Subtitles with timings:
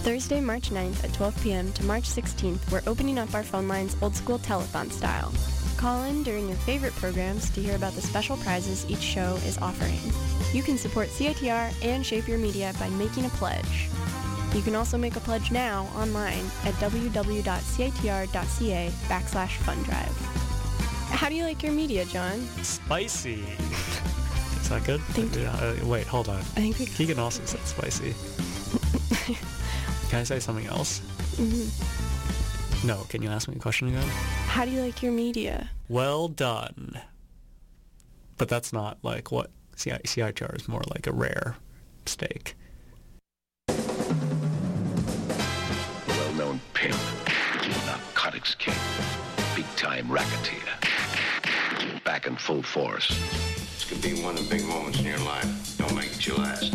[0.00, 1.72] Thursday, March 9th at 12 p.m.
[1.74, 5.30] to March 16th, we're opening up our phone lines old school telethon style.
[5.76, 9.58] Call in during your favorite programs to hear about the special prizes each show is
[9.58, 10.00] offering.
[10.54, 13.90] You can support CITR and Shape Your Media by making a pledge.
[14.54, 17.42] You can also make a pledge now online at www.citr.ca
[19.06, 20.16] backslash fundrive.
[21.10, 22.40] How do you like your media, John?
[22.62, 23.34] Spicy.
[24.62, 25.02] Is that good?
[25.12, 25.44] Thank you.
[25.44, 26.38] Uh, wait, hold on.
[26.38, 28.14] I think we Keegan also said spicy.
[30.10, 31.00] can I say something else?
[31.36, 32.86] Mm-hmm.
[32.86, 33.04] No.
[33.08, 34.06] Can you ask me a question again?
[34.48, 35.70] How do you like your media?
[35.88, 37.00] Well done.
[38.36, 41.56] But that's not like what CI- CITR is more like a rare
[42.06, 42.56] steak.
[46.08, 46.96] well-known pimp,
[47.86, 48.74] narcotics king,
[49.54, 50.58] big-time racketeer.
[52.04, 53.08] Back in full force.
[53.08, 55.76] This could be one of the big moments in your life.
[55.76, 56.74] Don't make it your last.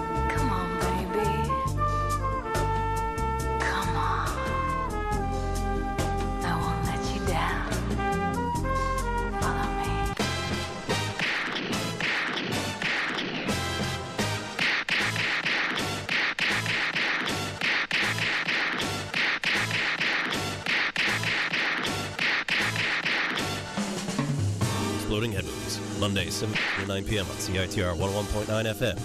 [25.11, 27.25] Exploding Head Movies, Monday, 7 to 9 p.m.
[27.25, 28.97] on CITR 101.9 FM,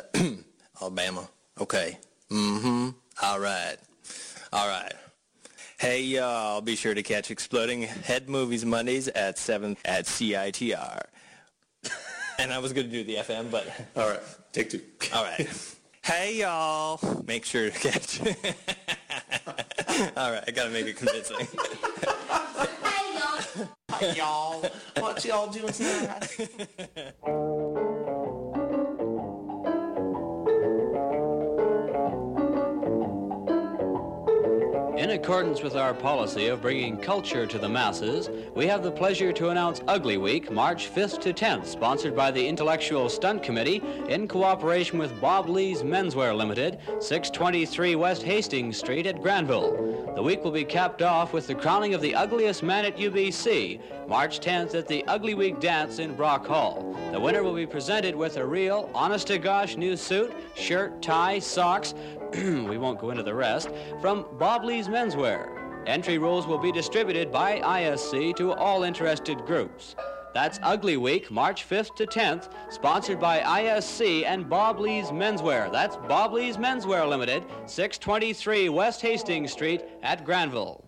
[0.00, 0.38] Vancouver.
[0.80, 1.28] Alabama.
[1.60, 1.98] Okay.
[2.30, 2.88] Mm-hmm.
[3.22, 3.76] All right.
[4.50, 4.94] All right.
[5.78, 6.62] Hey, y'all.
[6.62, 11.02] Be sure to catch Exploding Head Movies Mondays at 7 at CITR.
[12.38, 13.66] and I was going to do the FM, but...
[13.94, 14.22] All right,
[14.54, 14.80] take two.
[15.14, 15.46] All right.
[16.04, 16.98] Hey, y'all.
[17.26, 18.20] Make sure to catch...
[20.16, 20.44] All right.
[20.46, 21.46] I got to make it convincing.
[23.98, 24.64] Hey y'all,
[24.98, 26.48] what y'all doing tonight?
[35.02, 39.32] In accordance with our policy of bringing culture to the masses, we have the pleasure
[39.32, 44.28] to announce Ugly Week, March 5th to 10th, sponsored by the Intellectual Stunt Committee in
[44.28, 50.12] cooperation with Bob Lee's Menswear Limited, 623 West Hastings Street at Granville.
[50.14, 54.06] The week will be capped off with the crowning of the ugliest man at UBC,
[54.06, 56.96] March 10th at the Ugly Week Dance in Brock Hall.
[57.10, 61.92] The winner will be presented with a real, honest-to-gosh new suit, shirt, tie, socks,
[62.68, 63.68] we won't go into the rest,
[64.00, 65.58] from Bob Lee's Menswear.
[65.86, 69.96] Entry rules will be distributed by ISC to all interested groups.
[70.32, 75.70] That's Ugly Week, March 5th to 10th, sponsored by ISC and Bob Lee's Menswear.
[75.70, 80.82] That's Bob Lee's Menswear Limited, 623 West Hastings Street at Granville.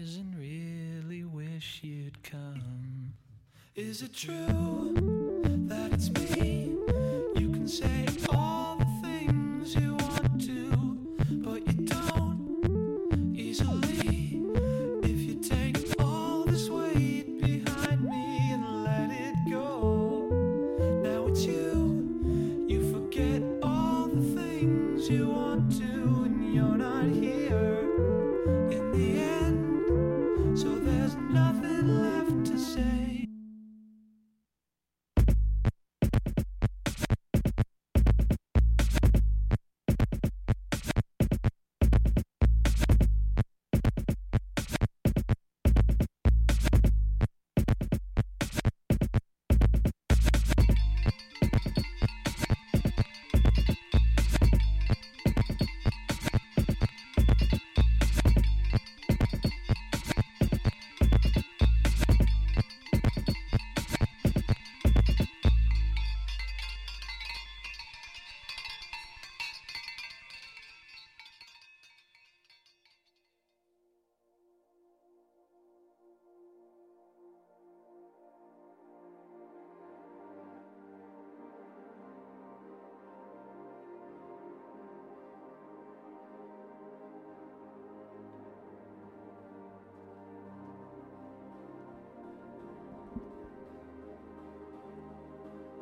[0.00, 3.12] Eyes and really wish you'd come.
[3.76, 4.94] Is it true
[5.68, 6.69] that it's me?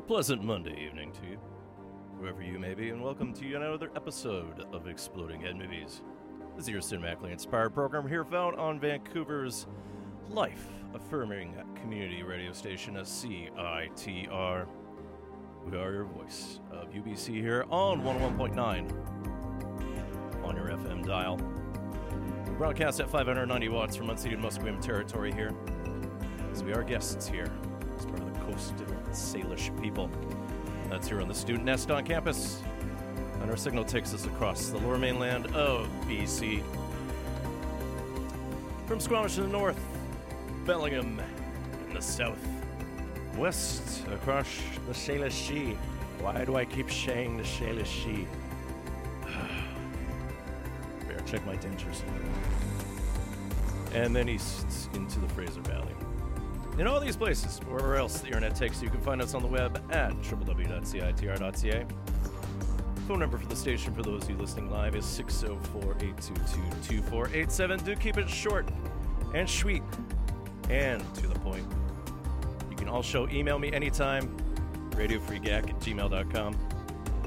[0.09, 1.37] Pleasant Monday evening to you,
[2.17, 6.01] wherever you may be, and welcome to another episode of Exploding Head Movies.
[6.57, 9.67] This is your cinematically inspired program here found on Vancouver's
[10.31, 14.67] life affirming community radio station, a CITR.
[15.67, 18.57] We are your voice of UBC here on 101.9
[20.43, 21.37] on your FM dial.
[22.47, 25.53] We broadcast at 590 watts from unceded Musqueam territory here.
[26.51, 27.53] as we are guests here
[28.57, 30.11] the Salish people.
[30.89, 32.63] That's here on the Student Nest on campus.
[33.41, 36.63] And our signal takes us across the lower mainland of BC.
[38.87, 39.79] From Squamish in the north,
[40.65, 41.21] Bellingham
[41.87, 42.39] in the south,
[43.37, 44.49] west across
[44.87, 45.77] the Salish Sea.
[46.21, 48.27] Why do I keep saying the Salish Sea?
[51.07, 52.03] Better check my dentures.
[53.95, 55.95] And then east into the Fraser Valley.
[56.79, 59.43] In all these places, wherever else the internet takes you, you can find us on
[59.43, 61.87] the web at www.citr.ca.
[63.09, 67.85] Phone number for the station for those of you listening live is 604 822 2487.
[67.85, 68.69] Do keep it short
[69.35, 69.83] and sweet
[70.71, 71.67] and to the point.
[72.71, 74.29] You can also email me anytime,
[74.91, 76.57] radiofreegak at gmail.com.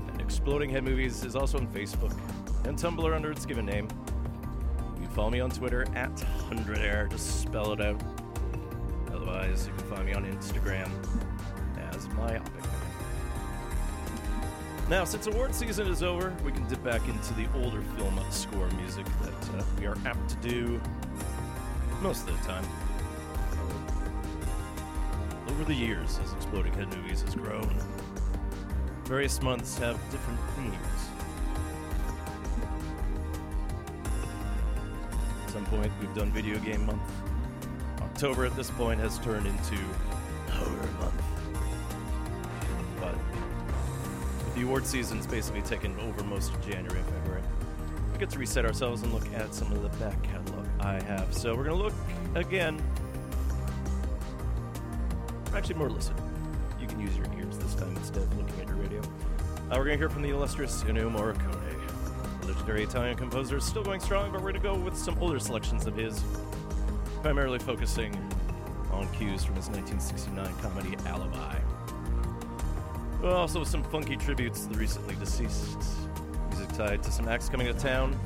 [0.08, 2.16] And Exploding Head Movies is also on Facebook
[2.66, 3.90] and Tumblr under its given name.
[4.96, 6.16] You can follow me on Twitter at
[6.50, 8.02] 100air, just spell it out.
[9.52, 10.90] Otherwise, you can find me on Instagram
[11.94, 12.64] as myopic.
[14.90, 18.68] Now, since award season is over, we can dip back into the older film score
[18.78, 20.82] music that uh, we are apt to do
[22.02, 22.66] most of the time.
[25.50, 27.76] Over the years, as Exploding Head Movies has grown,
[29.04, 30.78] various months have different themes.
[35.46, 37.02] At some point, we've done Video Game Month.
[38.22, 39.76] October at this point has turned into
[40.52, 41.24] Horror Month.
[43.00, 43.16] But
[44.54, 47.42] the award season's basically taken over most of January and February,
[48.14, 51.34] we get to reset ourselves and look at some of the back catalog I have.
[51.34, 51.94] So we're going to look
[52.36, 52.80] again.
[55.56, 56.14] Actually, more listen.
[56.80, 59.02] You can use your ears this time instead of looking at your radio.
[59.02, 64.00] Uh, we're going to hear from the illustrious Ennio Morricone, legendary Italian composer, still going
[64.00, 66.24] strong, but we're going to go with some older selections of his
[67.22, 68.16] primarily focusing
[68.92, 71.60] on cues from his 1969 comedy Alibi.
[73.24, 75.78] Also some funky tributes to the recently deceased,
[76.50, 78.20] music tied to some acts coming to town,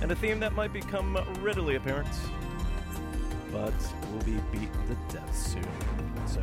[0.00, 2.08] and a theme that might become readily apparent,
[3.50, 3.74] but
[4.12, 5.66] will be beat to death soon.
[6.26, 6.40] So,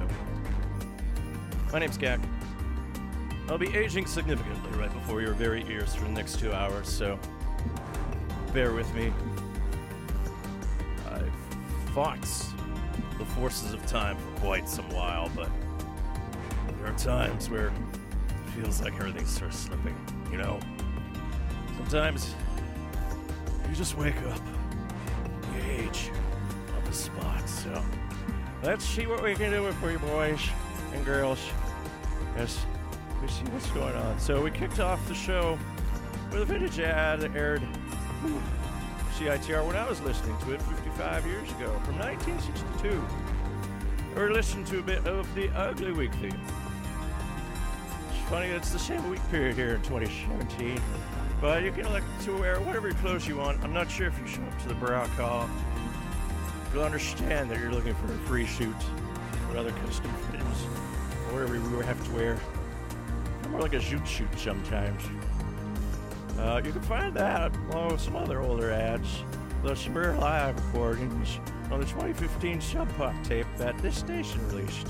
[1.71, 2.19] my name's Gak.
[3.47, 7.17] I'll be aging significantly right before your very ears for the next two hours, so
[8.53, 9.13] bear with me
[11.95, 12.19] fought
[13.17, 15.49] the forces of time for quite some while, but
[16.77, 17.73] there are times where it
[18.53, 19.95] feels like everything starts slipping,
[20.29, 20.59] you know?
[21.77, 22.35] Sometimes
[23.69, 24.41] you just wake up,
[25.53, 26.11] you age
[26.75, 27.81] on the spot, so
[28.61, 30.41] let's see what we can do for you boys
[30.93, 31.49] and girls
[32.35, 32.59] as
[33.21, 34.19] we see what's going on.
[34.19, 35.57] So we kicked off the show
[36.29, 37.61] with a vintage ad that aired
[39.17, 40.61] CITR when I was listening to it
[40.95, 43.03] 55 years ago from 1962.
[44.15, 46.39] Or listened to a bit of the Ugly Week theme.
[48.09, 50.79] It's funny, it's the same week period here in 2017.
[51.41, 53.61] But you can elect to wear whatever clothes you want.
[53.61, 55.49] I'm not sure if you show up to the Brock Hall.
[56.73, 58.73] You'll understand that you're looking for a free suit
[59.51, 62.39] or other custom or whatever you have to wear.
[63.49, 65.01] More like a zoot shoot sometimes.
[66.39, 69.23] Uh, you can find that along with some other older ads,
[69.65, 71.39] plus some live recordings
[71.71, 74.85] on the 2015 Sub Pop tape that this station released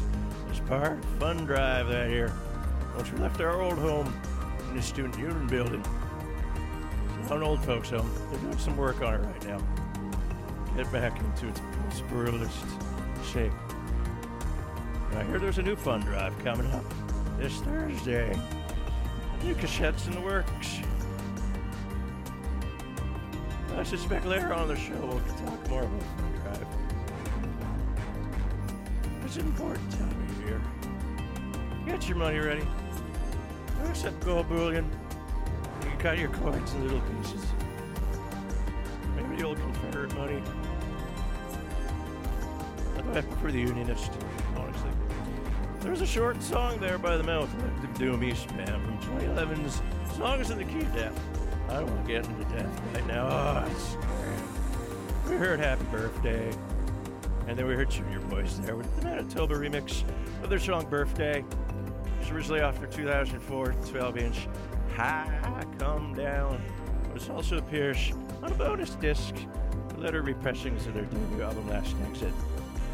[0.52, 2.34] as part of fun drive that year.
[2.98, 4.14] Once we left our old home
[4.68, 5.82] in the student union building.
[7.22, 8.12] It's not an old folks home.
[8.30, 9.60] They're doing some work on it right now.
[10.76, 11.62] Get back into its
[11.94, 12.66] spiritualist
[13.32, 13.54] shape.
[15.12, 16.84] And I hear there's a new fun drive coming up
[17.40, 18.38] this Thursday.
[19.42, 20.80] New cassettes in the works.
[23.78, 26.68] I suspect later on the show we'll talk more about Fun Drive.
[29.26, 30.62] It's an important time of year.
[31.86, 32.66] Get your money ready.
[33.84, 34.90] Accept gold bullion.
[35.82, 37.46] You can cut your coins in little pieces.
[39.18, 40.42] Maybe the old Confederate money.
[42.98, 44.12] I prefer the Unionist,
[44.56, 44.90] honestly.
[45.82, 49.82] There's a short song there by the Collective Doomeastvan from 2011's
[50.16, 51.20] Songs in the Key Death.
[51.70, 53.28] I don't want to get into death right now.
[53.30, 54.06] Oh.
[55.30, 56.54] We heard Happy Birthday,
[57.48, 60.04] and then we heard Junior Boys there with the Manitoba remix
[60.44, 61.44] of their song Birthday.
[62.22, 64.48] It's originally off their 2004 12 inch
[64.96, 66.62] High Come Down.
[67.16, 68.12] It also appears
[68.44, 69.34] on a bonus disc,
[69.90, 72.34] the later repressings of their debut album Last Exit.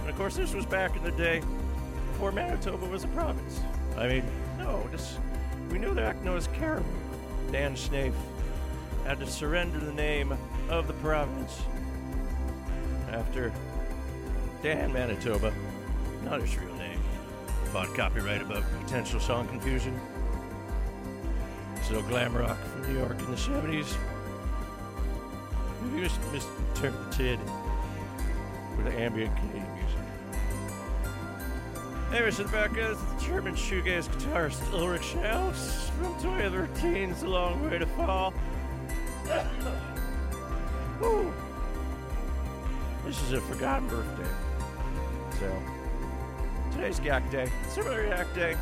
[0.01, 1.41] And of course, this was back in the day
[2.13, 3.59] before Manitoba was a province.
[3.97, 4.23] I mean,
[4.57, 5.17] no, this,
[5.69, 6.87] we knew the act known as Caribou.
[7.51, 8.15] Dan Snaith
[9.11, 10.33] had to surrender the name
[10.69, 11.63] of the province
[13.11, 13.51] after
[14.63, 15.53] Dan Manitoba,
[16.23, 16.97] not his real name,
[17.73, 19.99] fought copyright about potential song confusion.
[21.89, 23.97] So glam rock from New York in the 70s.
[25.93, 27.37] He was misinterpreted
[28.77, 29.99] with ambient Canadian music.
[32.13, 37.69] Anyways, in the back is the German shoegaze guitarist Ulrich Schnauss from 2013's A Long
[37.69, 38.33] Way to Fall.
[43.11, 44.29] This is a forgotten birthday.
[45.37, 45.63] So,
[46.71, 47.51] today's Yak Day.
[47.67, 48.55] Similar Yak Day.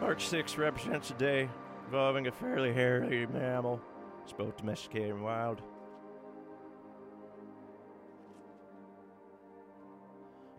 [0.00, 1.50] March 6th represents a day
[1.84, 3.82] involving a fairly hairy mammal.
[4.22, 5.60] It's both domesticated and wild.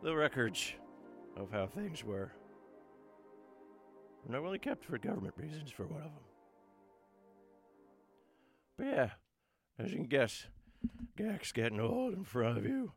[0.03, 0.73] The records
[1.35, 2.31] of how things were
[4.23, 6.28] were not really kept for government reasons, for one of them.
[8.79, 9.09] But yeah,
[9.77, 10.47] as you can guess,
[11.17, 12.93] Gak's getting old in front of you.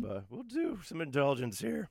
[0.00, 1.90] But we'll do some indulgence here.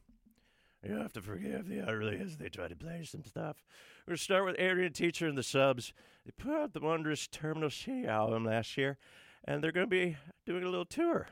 [0.83, 3.63] You have to forgive the elderly as they try to play some stuff.
[4.05, 5.93] We're going to start with Adrian Teacher and the Subs.
[6.25, 8.97] They put out the wondrous Terminal City album last year,
[9.43, 11.27] and they're going to be doing a little tour.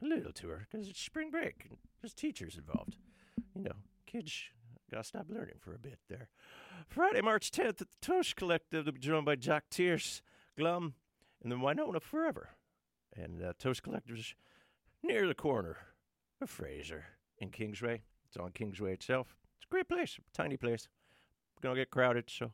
[0.00, 1.66] A little tour, because it's spring break.
[1.68, 2.96] And there's teachers involved.
[3.56, 4.44] You know, kids
[4.88, 6.28] got to stop learning for a bit there.
[6.86, 10.22] Friday, March 10th at the Toast Collective, they'll be joined by Jock Tears,
[10.56, 10.94] Glum,
[11.42, 12.50] and then Winona Forever.
[13.16, 14.34] And uh, Toast Collective
[15.02, 15.78] near the corner
[16.40, 17.04] of Fraser
[17.38, 18.02] in Kingsway.
[18.26, 19.34] It's on Kingsway itself.
[19.56, 20.88] It's a great place, tiny place.
[21.60, 22.52] Gonna get crowded, so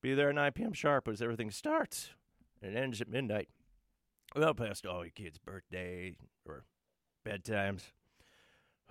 [0.00, 0.72] be there at 9 p.m.
[0.72, 2.10] sharp as everything starts.
[2.62, 3.48] And it ends at midnight.
[4.36, 6.16] Well past all your kids' birthday
[6.46, 6.64] or
[7.26, 7.82] bedtimes.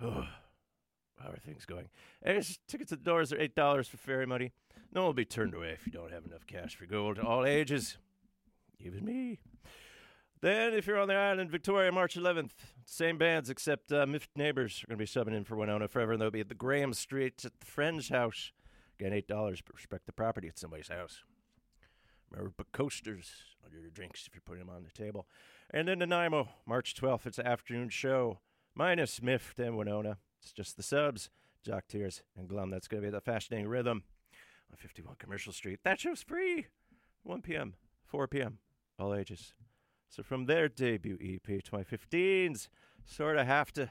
[0.00, 1.88] How are things going?
[2.24, 4.52] Hey, tickets at the doors are eight dollars for ferry money.
[4.92, 7.18] No one will be turned away if you don't have enough cash for gold.
[7.18, 7.98] All ages,
[8.80, 9.40] even me.
[10.40, 12.52] Then, if you're on the island, Victoria, March 11th,
[12.84, 16.12] same bands except uh, Miffed Neighbors are going to be subbing in for Winona Forever,
[16.12, 18.52] and they'll be at the Graham Street at the Friend's house.
[19.00, 19.26] Again, $8,
[19.64, 21.24] but respect the property at somebody's house.
[22.30, 23.30] Remember, put coasters
[23.64, 25.26] under your drinks if you're putting them on the table.
[25.70, 28.38] And then Nanaimo, March 12th, it's an afternoon show,
[28.74, 30.18] minus Miffed and Winona.
[30.40, 31.30] It's just the subs,
[31.64, 32.70] Jock Tears and Glum.
[32.70, 34.04] That's going to be the Fascinating Rhythm
[34.70, 35.80] on 51 Commercial Street.
[35.82, 36.66] That show's free.
[37.24, 37.74] 1 p.m.,
[38.06, 38.58] 4 p.m.,
[38.98, 39.54] all ages.
[40.08, 42.68] So from their debut EP 2015's
[43.04, 43.90] Sorta Hafta,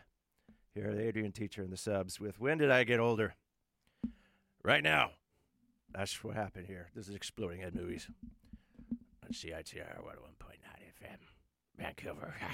[0.73, 3.35] here the Adrian Teacher and the subs with When Did I Get Older?
[4.63, 5.11] Right now.
[5.93, 6.89] That's what happened here.
[6.93, 8.09] This is Exploding Head Movies
[9.23, 10.57] on CITR 101.9
[11.01, 11.19] FM,
[11.77, 12.35] Vancouver.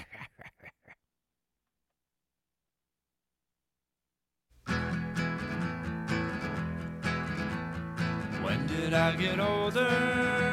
[8.44, 10.43] When did I get older?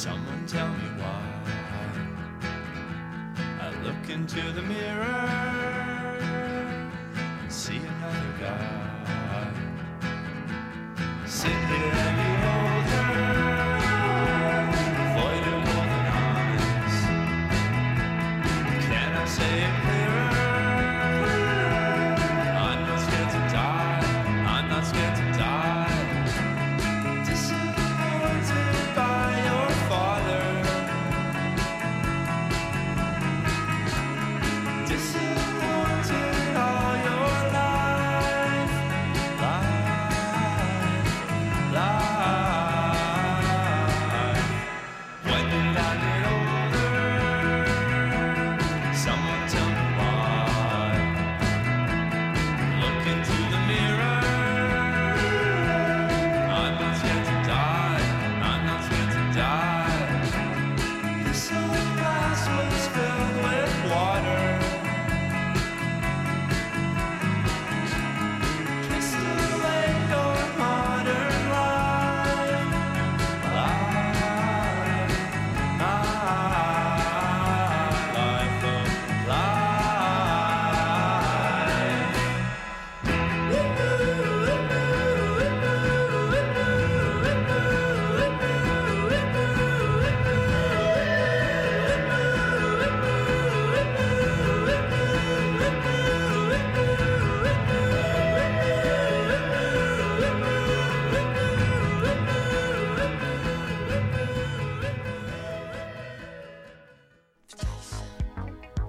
[0.00, 1.22] Someone tell me why.
[3.60, 5.04] I look into the mirror
[7.42, 9.52] and see another guy.
[11.26, 12.29] Cinderella.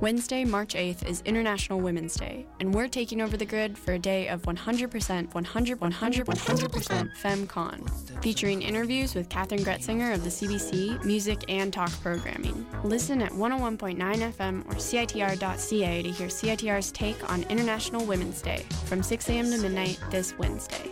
[0.01, 3.99] Wednesday, March 8th is International Women's Day, and we're taking over the grid for a
[3.99, 11.05] day of 100%, 100, 100, 100% FemCon, featuring interviews with Katherine Gretzinger of the CBC,
[11.05, 12.65] music and talk programming.
[12.83, 19.03] Listen at 101.9 FM or CITR.ca to hear CITR's take on International Women's Day from
[19.03, 19.51] 6 a.m.
[19.51, 20.91] to midnight this Wednesday.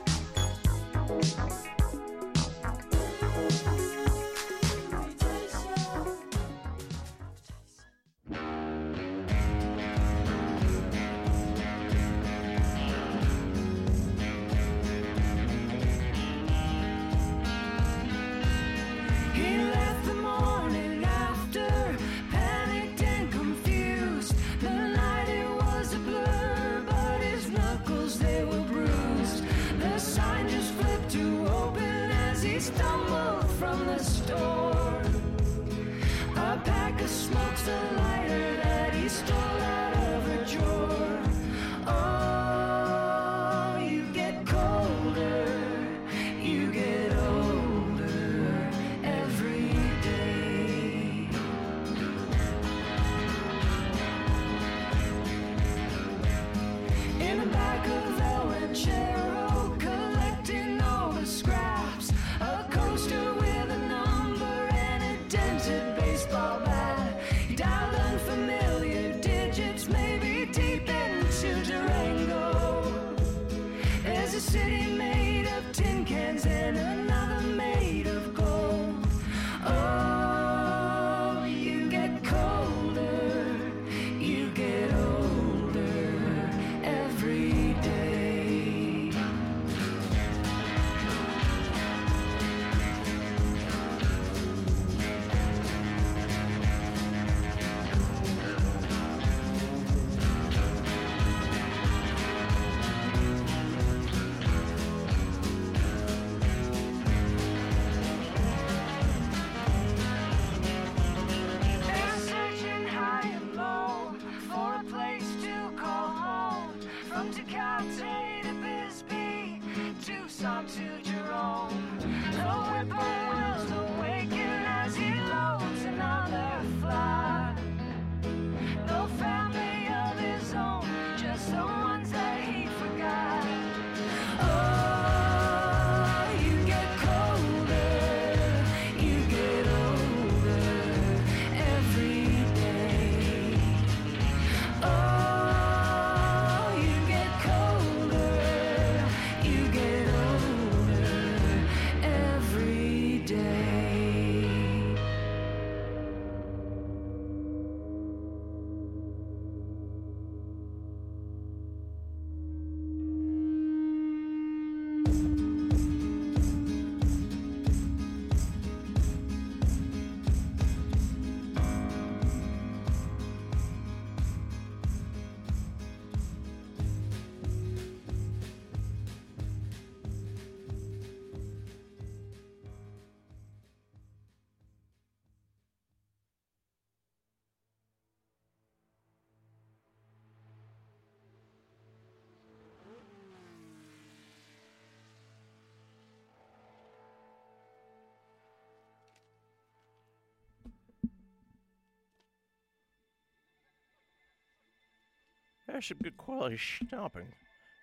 [205.71, 207.27] There's some good quality stomping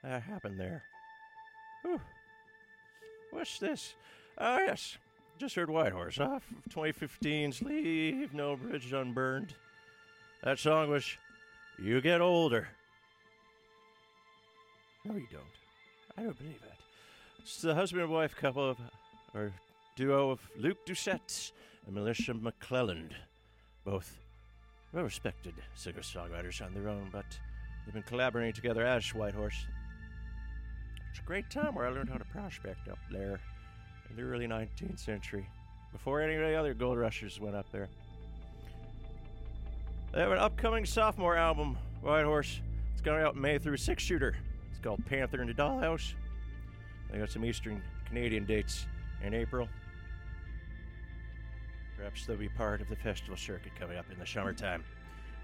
[0.03, 0.83] that happened there.
[1.83, 2.01] Whew.
[3.31, 3.95] What's this?
[4.39, 4.99] Oh, yes.
[5.39, 9.55] Just heard Whitehorse off of 2015's Leave No Bridge Unburned.
[10.43, 11.17] That song was
[11.79, 12.69] You Get Older.
[15.05, 15.45] No, you don't.
[16.19, 16.79] I don't believe it.
[17.41, 18.79] It's the husband and wife couple of,
[19.35, 19.53] or
[19.95, 21.53] duo of Luke Doucette
[21.87, 23.13] and Melissa McClelland.
[23.85, 24.19] Both
[24.93, 27.39] well respected singer songwriters on their own, but
[27.87, 29.67] they've been collaborating together as Whitehorse.
[31.11, 33.41] It's a great time where I learned how to prospect up there
[34.11, 35.49] in the early 19th century,
[35.93, 37.89] before any of the other gold rushers went up there.
[40.13, 42.61] They have an upcoming sophomore album, Whitehorse.
[42.93, 44.37] It's going out May through six shooter.
[44.71, 46.15] It's called Panther in the Dollhouse.
[47.11, 48.87] They got some Eastern Canadian dates
[49.23, 49.69] in April.
[51.97, 54.85] Perhaps they'll be part of the festival circuit coming up in the summertime.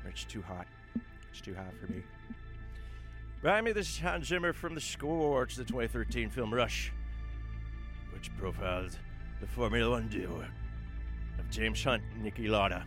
[0.07, 0.67] It's too hot.
[1.33, 2.03] It's too hot for me.
[3.43, 6.93] Behind me, this is Hans Zimmer from the score to the 2013 film Rush,
[8.13, 8.99] which profiled
[9.41, 10.45] the Formula One duo
[11.39, 12.85] of James Hunt and Niki Lauda,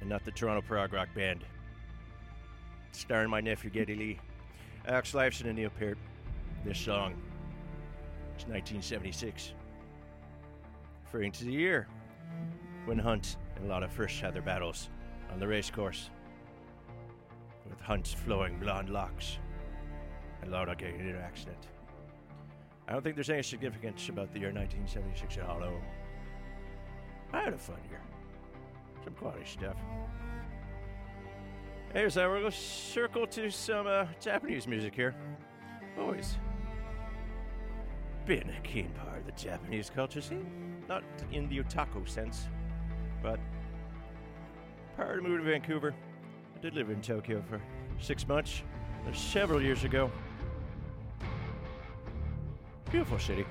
[0.00, 1.44] and not the Toronto prog rock band.
[2.92, 4.20] Starring my nephew Geddy Lee,
[4.86, 5.96] Alex Lifeson, and Neil Peart.
[6.62, 7.12] This song
[8.36, 9.54] is 1976,
[11.06, 11.88] referring to the year
[12.84, 14.90] when Hunt and Lauda first had their battles
[15.32, 16.10] on the race course,
[17.68, 19.38] with Hunt's flowing blonde locks
[20.42, 21.68] and Lauda getting in an accident.
[22.88, 25.62] I don't think there's any significance about the year 1976 at all.
[27.32, 28.00] I had a fun year.
[29.04, 29.76] Some quality stuff.
[31.92, 35.14] Hey, so we're going to circle to some uh, Japanese music here.
[35.98, 36.36] Always
[38.26, 40.84] been a keen part of the Japanese culture scene.
[40.88, 41.02] Not
[41.32, 42.48] in the otaku sense,
[43.22, 43.40] but
[44.94, 46.05] prior to moving to Vancouver, I
[46.66, 47.60] did live in Tokyo for
[48.00, 48.62] six months
[49.08, 50.10] uh, several years ago.
[52.90, 53.46] Beautiful city.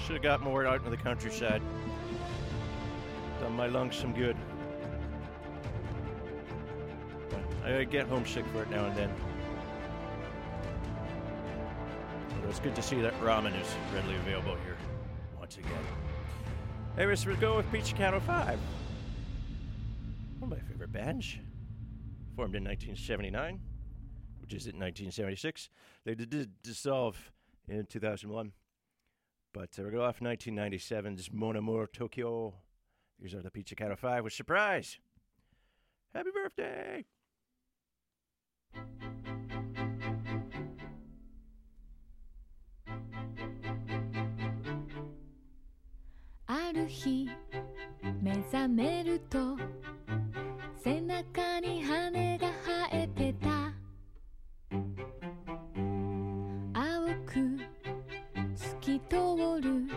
[0.00, 1.62] Should have got more out in the countryside.
[3.38, 4.36] Done my lungs some good.
[7.64, 9.10] I get homesick for it now and then.
[12.40, 14.76] But it's good to see that ramen is readily available here
[15.38, 15.70] once again.
[16.98, 18.58] Anyways, we'll go with Pizzicato 5.
[20.40, 21.36] One of my favorite bands
[22.34, 23.60] formed in 1979,
[24.40, 25.68] which is in 1976.
[26.04, 27.32] They did dissolve
[27.68, 28.52] in 2001.
[29.52, 32.54] But uh, we're going off 1997's Mon Amour Tokyo.
[33.20, 34.98] These are the Pizzicato 5 with Surprise.
[36.12, 37.04] Happy birthday.
[50.84, 52.46] 背中に羽が
[52.90, 53.48] 生えてた」
[56.74, 57.56] 「青く
[58.54, 59.16] 透き通
[59.62, 59.88] る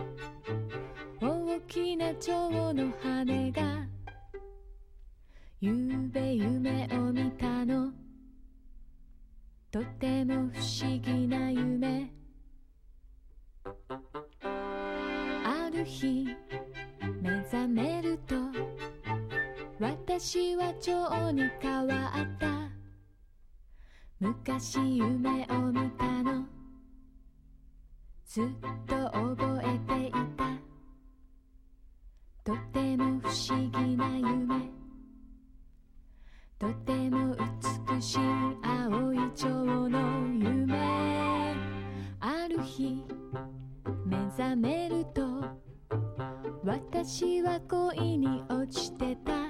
[1.20, 3.86] 大きな蝶の羽が」
[5.60, 7.92] 「ゆうべ夢を見たの」
[9.70, 12.10] 「とても不思議な夢」
[15.44, 16.34] ある日
[17.20, 18.47] 目覚めると
[20.18, 22.48] 私は蝶に変わった。
[24.18, 26.44] 昔夢を見たの。
[28.26, 28.46] ずっ
[28.84, 30.58] と覚えていた。
[32.42, 34.68] とても不思議な夢。
[36.58, 37.36] とても
[37.86, 38.18] 美しい
[38.64, 39.48] 青い蝶
[39.88, 40.74] の夢。
[42.18, 43.04] ある日
[44.04, 45.44] 目覚めると
[46.64, 49.47] 私は恋に落ちてた。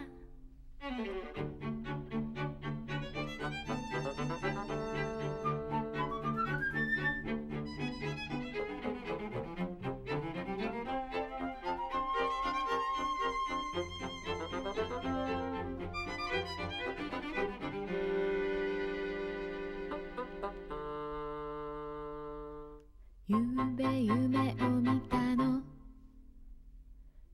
[24.09, 25.61] 夢を見たの。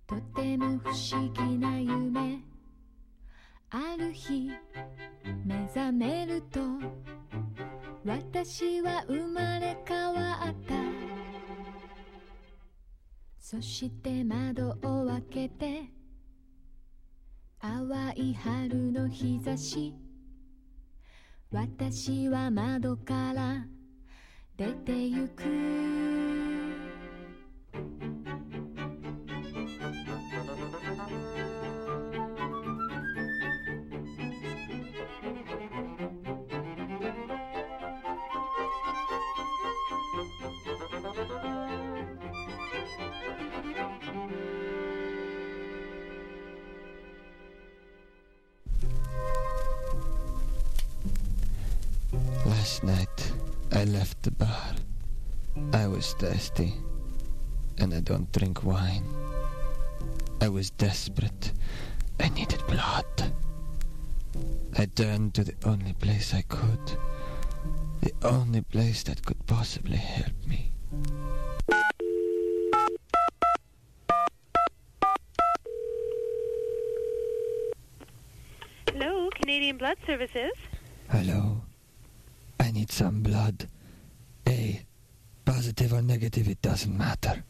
[0.07, 1.84] とても不思議な
[8.45, 10.75] 私は生まれ変わった。
[13.41, 15.85] そして窓を開けて
[17.59, 19.95] 淡い春の日差し。
[21.51, 23.65] 私は窓から
[24.59, 26.14] 出てゆく。
[58.15, 59.05] Don't drink wine.
[60.41, 61.53] I was desperate.
[62.21, 63.33] I needed blood.
[64.79, 66.97] I turned to the only place I could.
[68.03, 70.71] The only place that could possibly help me.
[78.93, 80.53] Hello, Canadian Blood Services.
[81.11, 81.63] Hello?
[82.61, 83.67] I need some blood.
[84.47, 84.83] A.
[85.45, 87.43] Positive or negative, it doesn't matter.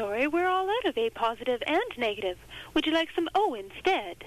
[0.00, 2.38] I'm sorry, we're all out of A positive and negative.
[2.72, 4.24] Would you like some O instead?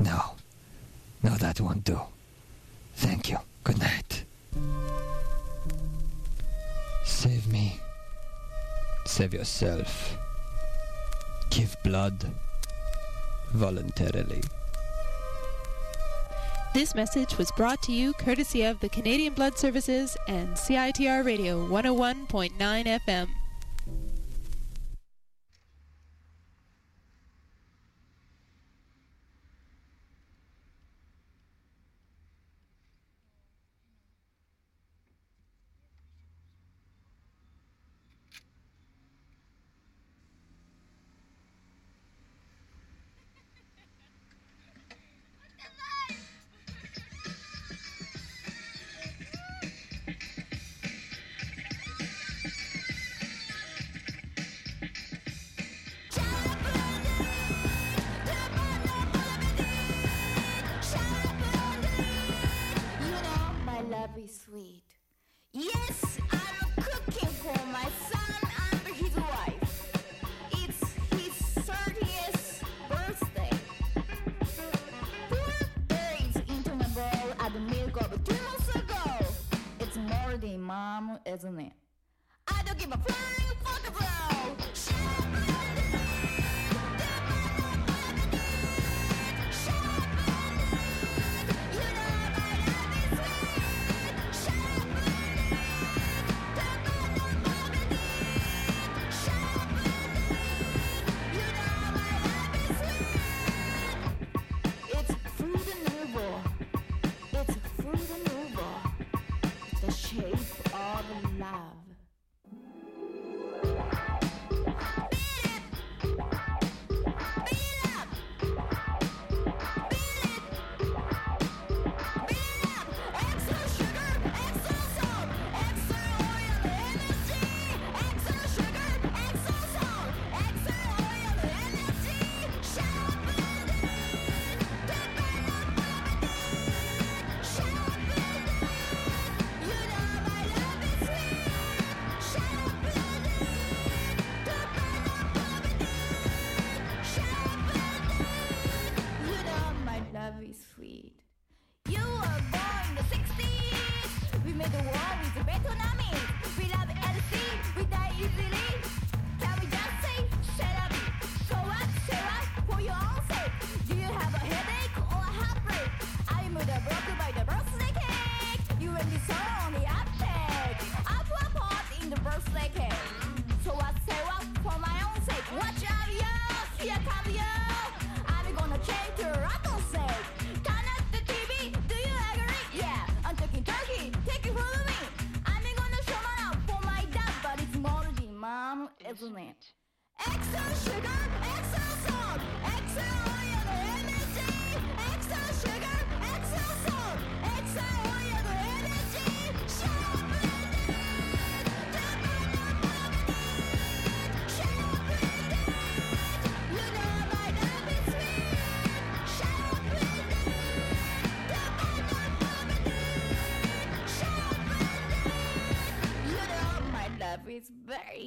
[0.00, 0.32] No.
[1.22, 2.00] No, that won't do.
[2.94, 3.38] Thank you.
[3.62, 4.24] Good night.
[7.04, 7.78] Save me.
[9.04, 10.16] Save yourself.
[11.50, 12.28] Give blood.
[13.52, 14.42] Voluntarily.
[16.74, 21.64] This message was brought to you courtesy of the Canadian Blood Services and CITR Radio
[21.68, 23.28] 101.9 FM.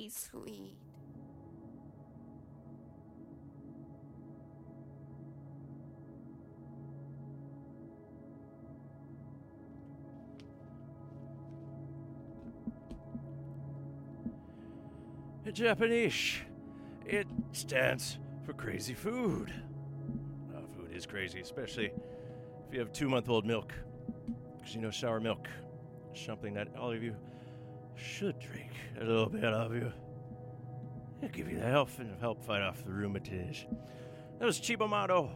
[0.10, 0.78] Sweet.
[15.46, 16.38] In Japanese,
[17.06, 19.54] it stands for crazy food.
[20.56, 21.92] Uh, food is crazy, especially
[22.68, 23.74] if you have two month old milk.
[24.58, 25.50] Because you know, sour milk
[26.14, 27.14] is something that all of you
[27.96, 29.92] should drink a little bit of you.
[31.22, 33.66] It'll give you the health and help fight off the rheumatiz.
[34.40, 35.32] That was Cibo Matto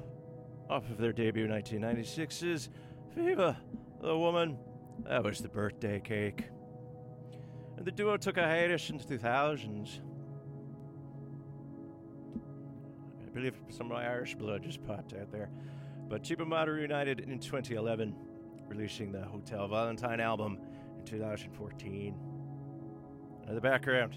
[0.69, 2.69] off of their debut 1996's
[3.15, 3.57] Viva
[4.01, 4.57] the Woman
[5.05, 6.45] That was the birthday cake.
[7.77, 9.99] And the duo took a hiatus in the 2000s.
[13.25, 15.49] I believe some of my Irish blood just popped out there.
[16.09, 18.15] But and Moderate reunited in 2011,
[18.67, 20.59] releasing the Hotel Valentine album
[20.97, 22.15] in 2014.
[23.47, 24.13] And the background.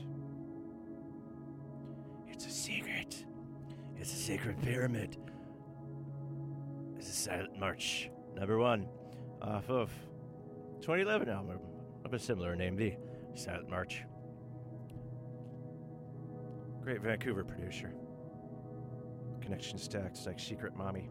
[2.28, 3.24] It's a secret.
[3.96, 5.16] It's a sacred pyramid.
[6.96, 8.88] It's a Silent March, number one,
[9.40, 9.90] off of
[10.80, 11.60] 2011 album
[12.04, 12.96] of a similar name, The
[13.34, 14.04] Silent March.
[16.82, 17.92] Great Vancouver producer.
[19.40, 21.08] Connections acts like Secret Mommy.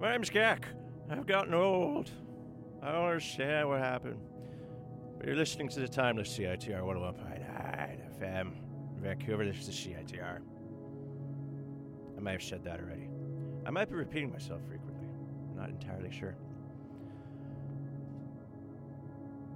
[0.00, 0.64] My name's Gak.
[1.10, 2.10] I've gotten old.
[2.82, 4.20] I don't understand what happened.
[5.18, 8.52] But you're listening to the timeless CITR 101.9 FM.
[9.00, 10.40] Vancouver, this is the CITR.
[12.16, 13.08] I might have said that already.
[13.64, 15.06] I might be repeating myself frequently.
[15.50, 16.36] I'm not entirely sure.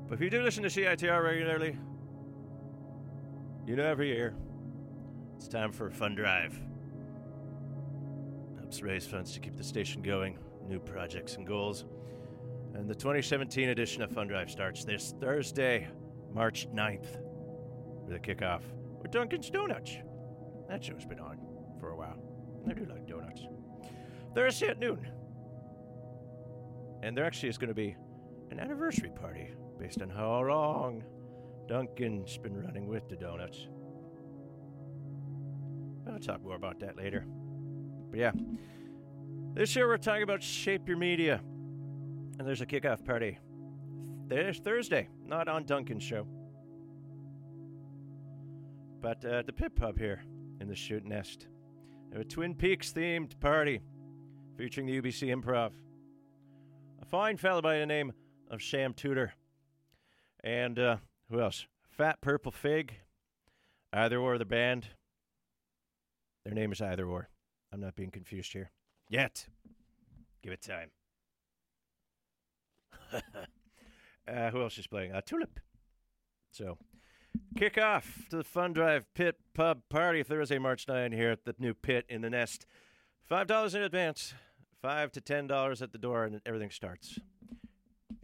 [0.08, 1.76] But if you do listen to CITR regularly,
[3.66, 4.34] you know every year
[5.36, 6.58] it's time for a fun drive.
[8.58, 11.84] Helps raise funds to keep the station going, new projects and goals.
[12.80, 15.86] And the 2017 edition of Fun Drive starts this Thursday,
[16.32, 17.18] March 9th,
[18.06, 18.62] with a kickoff
[19.02, 19.98] with Duncan's Donuts.
[20.66, 21.38] That show's been on
[21.78, 22.16] for a while.
[22.66, 23.42] I do like donuts.
[24.34, 25.06] Thursday at noon.
[27.02, 27.96] And there actually is going to be
[28.50, 31.04] an anniversary party based on how long
[31.68, 33.68] Duncan's been running with the donuts.
[36.10, 37.26] I'll talk more about that later.
[38.10, 38.32] But yeah,
[39.52, 41.42] this year we're talking about Shape Your Media.
[42.40, 43.38] And there's a kickoff party.
[44.26, 46.26] There's Thursday, not on Duncan's show.
[49.02, 50.22] But uh, the Pit Pub here
[50.58, 51.48] in the Shoot Nest.
[52.14, 53.82] A Twin Peaks themed party
[54.56, 55.72] featuring the UBC Improv.
[57.02, 58.10] A fine fellow by the name
[58.50, 59.34] of Sham Tudor.
[60.42, 60.96] And uh,
[61.30, 61.66] who else?
[61.90, 62.94] Fat Purple Fig.
[63.92, 64.86] Either or the band.
[66.46, 67.28] Their name is Either or.
[67.70, 68.70] I'm not being confused here.
[69.10, 69.46] Yet.
[70.42, 70.90] Give it time.
[73.12, 75.12] uh, who else is playing?
[75.12, 75.60] Uh, Tulip.
[76.50, 76.78] So,
[77.56, 81.54] kick off to the Fun Drive Pit Pub Party Thursday, March 9 here at the
[81.58, 82.66] new pit in the Nest.
[83.30, 84.34] $5 in advance,
[84.82, 87.18] 5 to $10 at the door, and everything starts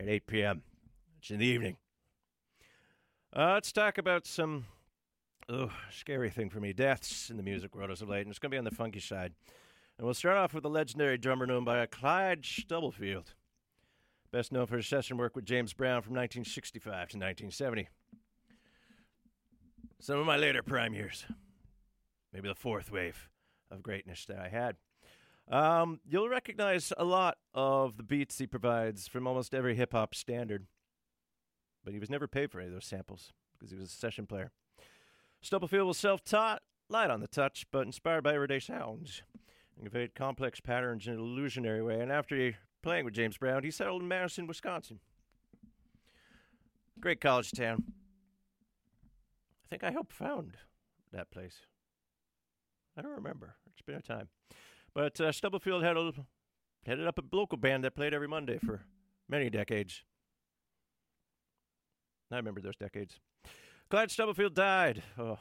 [0.00, 0.62] at 8 p.m.
[1.20, 1.76] It's in the evening.
[3.34, 4.64] Uh, let's talk about some
[5.48, 8.38] oh, scary thing for me deaths in the music world as of late, and it's
[8.38, 9.32] going to be on the funky side.
[9.98, 13.34] And we'll start off with the legendary drummer known by Clyde Stubblefield,
[14.36, 17.88] best known for his session work with James Brown from 1965 to 1970.
[19.98, 21.24] Some of my later prime years,
[22.34, 23.30] maybe the fourth wave
[23.70, 24.76] of greatness that I had.
[25.50, 30.14] Um, you'll recognize a lot of the beats he provides from almost every hip hop
[30.14, 30.66] standard,
[31.82, 34.26] but he was never paid for any of those samples because he was a session
[34.26, 34.50] player.
[35.40, 36.60] Stubblefield was self taught,
[36.90, 39.22] light on the touch, but inspired by everyday sounds,
[39.78, 42.00] and conveyed complex patterns in an illusionary way.
[42.00, 45.00] And after he, playing with James Brown, he settled in Madison, Wisconsin.
[47.00, 47.84] Great college town.
[49.64, 50.56] I think I helped found
[51.12, 51.56] that place.
[52.96, 53.56] I don't remember.
[53.72, 54.28] It's been a time.
[54.94, 56.12] But uh, Stubblefield had a,
[56.86, 58.82] headed up a local band that played every Monday for
[59.28, 60.02] many decades.
[62.30, 63.18] I remember those decades.
[63.90, 65.38] Clyde Stubblefield died oh,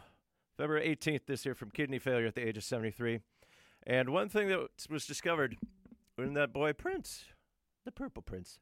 [0.57, 3.19] February 18th this year from kidney failure at the age of 73.
[3.88, 5.57] And one thing that was discovered
[6.16, 7.26] when that boy Prince,
[7.86, 8.59] the Purple Prince,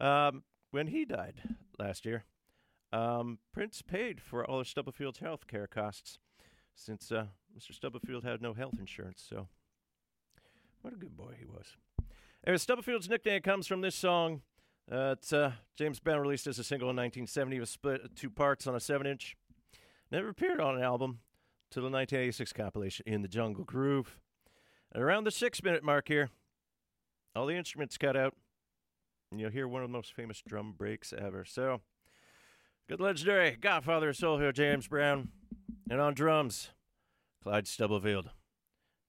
[0.00, 1.42] um, when he died
[1.78, 2.24] last year,
[2.92, 6.18] um, Prince paid for all of Stubblefield's health care costs
[6.74, 7.26] since uh,
[7.58, 7.72] Mr.
[7.72, 9.24] Stubblefield had no health insurance.
[9.28, 9.48] So,
[10.82, 11.76] what a good boy he was.
[12.46, 14.42] Anyway, Stubblefield's nickname comes from this song.
[14.90, 17.56] Uh, uh, James Brown released as a single in 1970.
[17.56, 19.36] It was split two parts on a 7 inch.
[20.12, 21.18] Never appeared on an album
[21.72, 24.20] till the 1986 compilation, In the Jungle Groove.
[24.96, 26.30] Around the six minute mark here,
[27.34, 28.34] all the instruments cut out,
[29.30, 31.44] and you'll hear one of the most famous drum breaks ever.
[31.44, 31.82] So,
[32.88, 35.28] good legendary Godfather of Soul here, James Brown.
[35.90, 36.70] And on drums,
[37.42, 38.30] Clyde Stubblefield.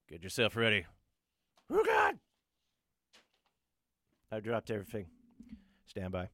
[0.10, 0.86] Get yourself ready.
[1.72, 2.20] Oh, God!
[4.32, 5.06] I dropped everything.
[5.88, 6.30] Stand by.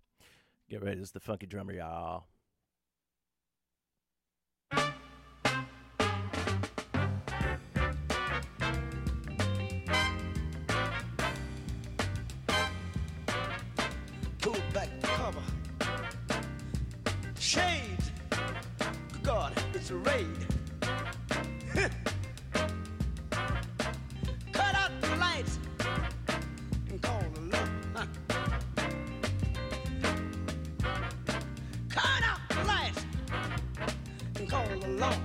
[0.70, 0.98] Get ready.
[0.98, 2.26] This is the funky drummer, y'all.
[19.84, 20.38] its raid.
[24.54, 25.60] Cut out the lights
[26.90, 27.68] and call the law.
[31.90, 33.06] Cut out the lights
[34.40, 35.18] and call the law.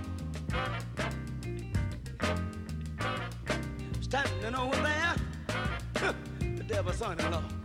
[4.00, 5.14] Standing over there,
[6.56, 7.57] the devil's son-in-law.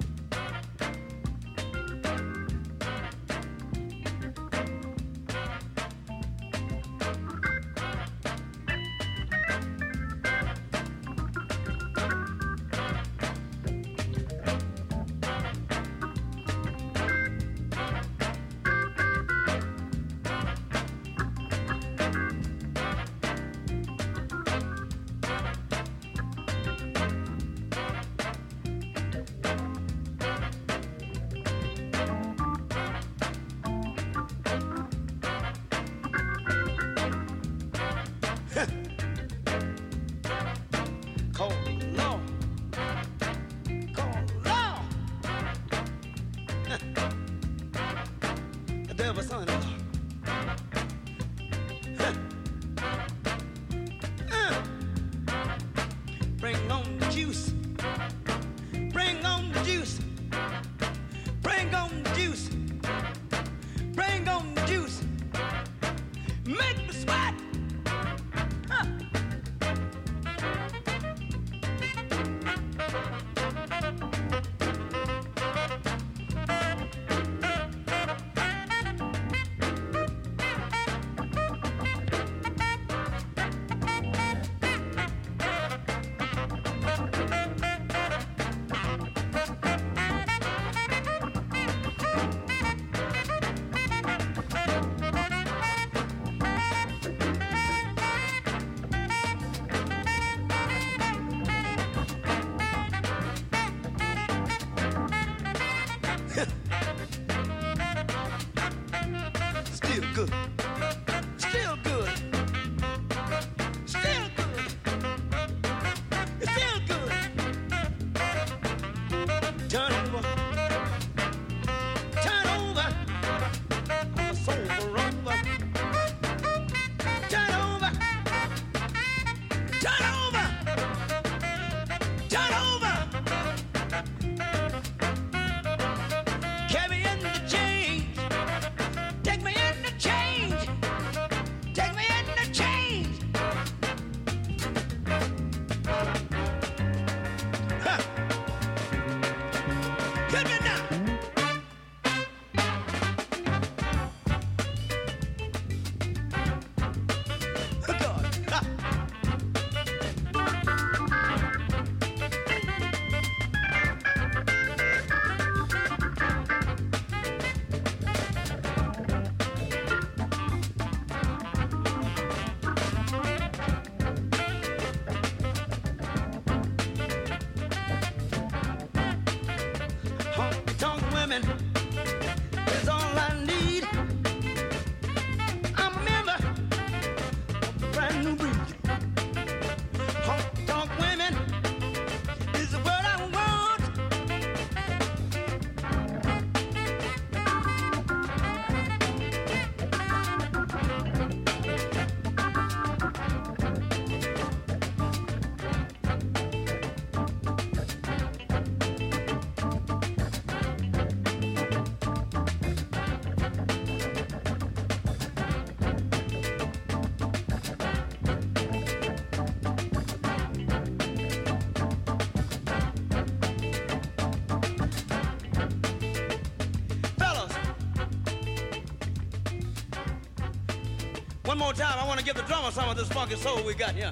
[231.54, 233.76] One more time, I want to give the drummer some of this funky soul we
[233.76, 234.12] got here.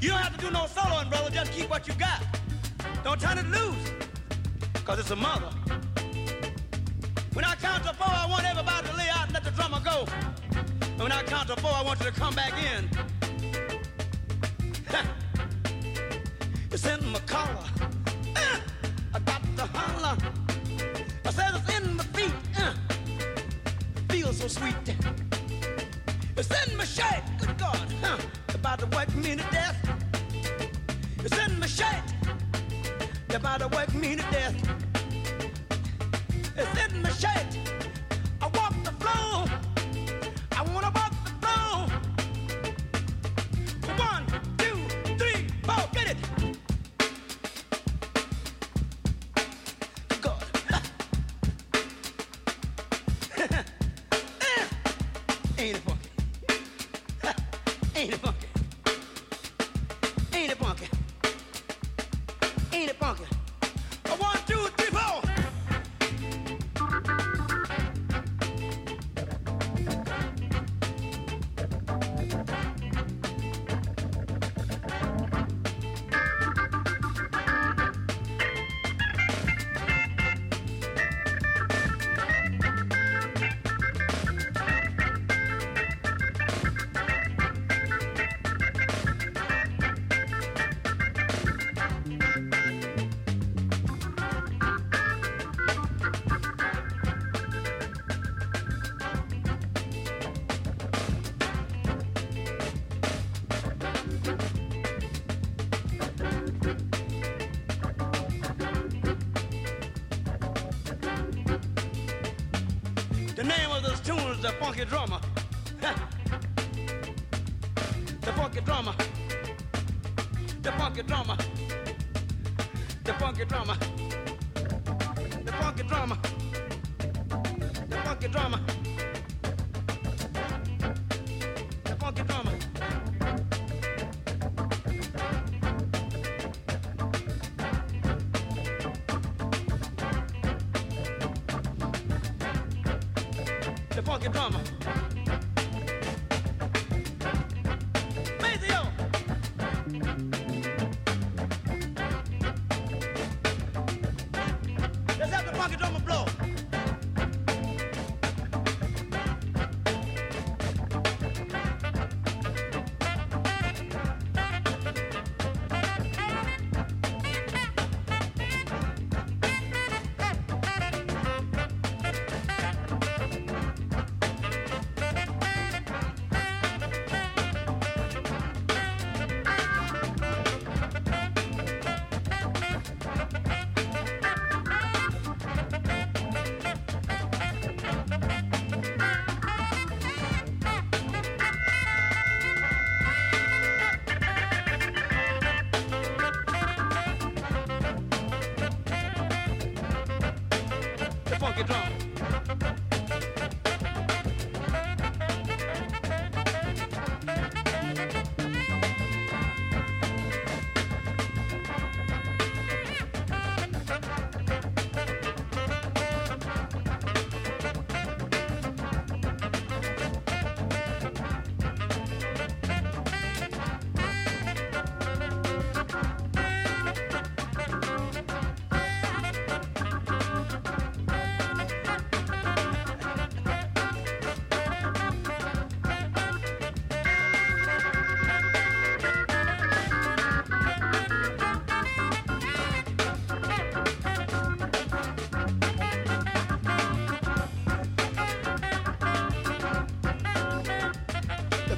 [0.00, 1.30] You don't have to do no soloing, brother.
[1.30, 2.20] Just keep what you got.
[3.04, 3.92] Don't turn it loose,
[4.72, 5.50] because it's a mother.
[7.34, 9.78] When I count to four, I want everybody to lay out and let the drummer
[9.78, 10.08] go.
[10.80, 12.90] And when I count to four, I want you to come back in.
[16.72, 17.64] it's in my collar.
[18.34, 18.58] Uh,
[19.14, 20.43] I got to holler.
[24.34, 24.74] So sweet.
[26.36, 27.22] It's in my shirt.
[27.38, 27.86] Good God.
[28.02, 28.18] Huh,
[28.52, 29.76] about to work me to death.
[31.24, 31.66] It's in my.
[33.28, 34.54] They're about to work me to death.
[36.56, 37.73] It's in my shirt.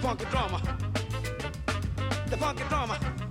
[0.06, 0.60] The Funky Drummer.
[2.30, 2.96] The Funky Drummer.
[3.00, 3.25] Let's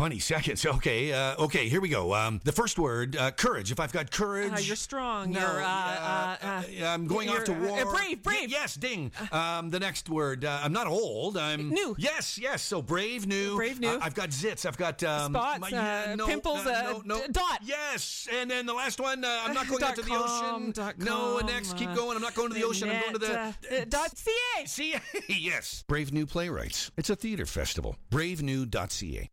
[0.00, 0.66] 20 seconds.
[0.80, 1.12] Okay.
[1.12, 1.68] Uh, okay.
[1.68, 2.14] Here we go.
[2.14, 3.70] Um, the first word, uh, courage.
[3.72, 4.52] If I've got courage.
[4.52, 5.30] Uh, you're strong.
[5.32, 7.84] No, you're, uh, uh, uh, I'm going off to war.
[7.84, 8.42] brave, brave.
[8.42, 9.12] Y- yes, ding.
[9.32, 11.36] Um, the next word, I'm not old.
[11.36, 11.68] I'm.
[11.70, 11.94] New.
[11.98, 12.62] Yes, yes.
[12.62, 13.56] So brave, new.
[13.56, 13.98] Brave, new.
[14.00, 14.64] I've got zits.
[14.64, 15.02] I've got.
[15.02, 17.60] Um, Spots, my, yeah, no, pimples, no, no, d- dot.
[17.62, 18.28] Yes.
[18.32, 20.72] And then the last one, I'm not going out to the ocean.
[20.98, 21.40] No.
[21.40, 21.76] no, next.
[21.76, 22.16] Keep going.
[22.16, 22.88] I'm not going to the ocean.
[22.88, 23.86] Net, I'm going to the.
[23.86, 24.64] dot CA.
[24.66, 25.84] CA, yes.
[25.88, 26.90] Brave New Playwrights.
[26.96, 27.96] It's a theater festival.
[28.10, 29.28] Bravenew.ca.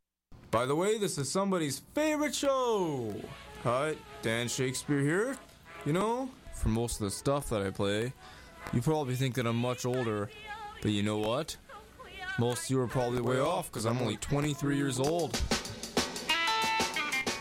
[0.49, 3.13] By the way, this is somebody's favorite show.
[3.63, 5.37] Hi, Dan Shakespeare here.
[5.85, 8.13] You know, for most of the stuff that I play,
[8.71, 10.29] you probably think that I'm much older,
[10.81, 11.57] but you know what?
[12.39, 15.39] Most of you are probably way off because I'm only 23 years old.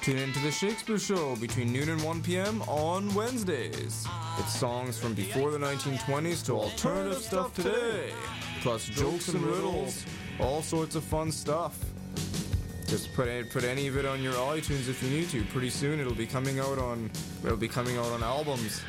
[0.02, 2.60] Tune into the Shakespeare Show between noon and 1 p.m.
[2.62, 4.06] on Wednesdays.
[4.38, 8.10] It's songs from before the 1920s to alternative stuff today,
[8.62, 10.04] plus jokes and riddles,
[10.40, 11.78] all sorts of fun stuff.
[12.86, 15.44] Just put put any of it on your iTunes if you need to.
[15.46, 17.10] Pretty soon it'll be coming out on
[17.44, 18.82] it'll be coming out on albums.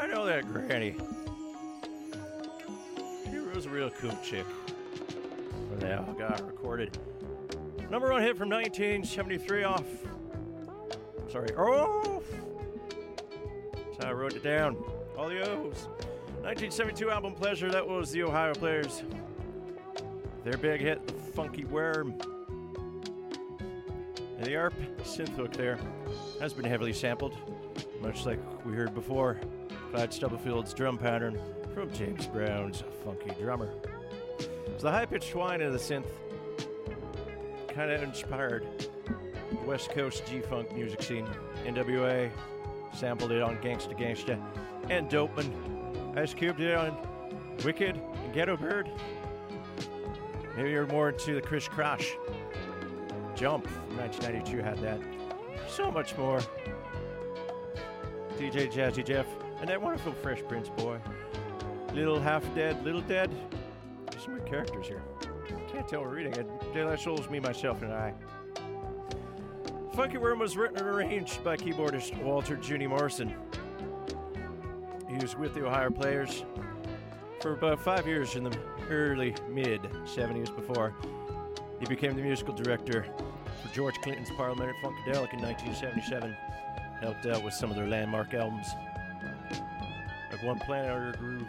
[0.00, 0.94] I know that granny.
[3.28, 4.46] She was a real cool chick.
[5.80, 6.96] They all got recorded.
[7.90, 9.84] Number one hit from 1973 off.
[11.30, 12.22] Sorry, off.
[13.72, 14.76] That's how I wrote it down.
[15.16, 15.88] All the O's.
[16.42, 19.02] 1972 album Pleasure, that was the Ohio Players.
[20.44, 22.14] Their big hit, The Funky Worm.
[24.36, 25.78] And the ARP synth hook there
[26.40, 27.36] has been heavily sampled,
[28.00, 29.40] much like we heard before.
[29.90, 31.40] Clyde Stubblefield's drum pattern
[31.74, 33.72] from James Brown's Funky Drummer.
[34.76, 36.06] So the high pitched whine of the synth
[37.68, 38.66] kind of inspired
[39.50, 41.26] the West Coast G Funk music scene.
[41.64, 42.30] NWA
[42.94, 44.40] sampled it on Gangsta Gangsta
[44.90, 46.16] and Dopeman.
[46.16, 46.96] Ice Cube did it on
[47.64, 48.90] Wicked and Ghetto Bird.
[50.56, 52.04] Maybe you're more into the Kris Kross.
[53.34, 55.00] Jump from 1992 had that.
[55.68, 56.40] So much more.
[58.36, 59.26] DJ Jazzy Jeff
[59.60, 60.98] and that wonderful Fresh Prince boy.
[61.92, 63.30] Little half dead, little dead.
[64.10, 65.02] There's some good characters here.
[65.72, 66.46] Can't tell we're reading it.
[66.72, 68.14] De La Soul's, me, myself, and I.
[69.94, 73.34] Funky Worm was written and arranged by keyboardist Walter Junie Morrison.
[75.08, 76.44] He was with the Ohio Players
[77.40, 78.56] for about five years in the
[78.90, 80.94] early mid 70s before
[81.80, 83.06] he became the musical director
[83.62, 86.36] for George Clinton's Parliament at Funkadelic in 1977.
[87.00, 88.66] Helped out with some of their landmark albums,
[90.38, 91.48] like One Planet a Groove.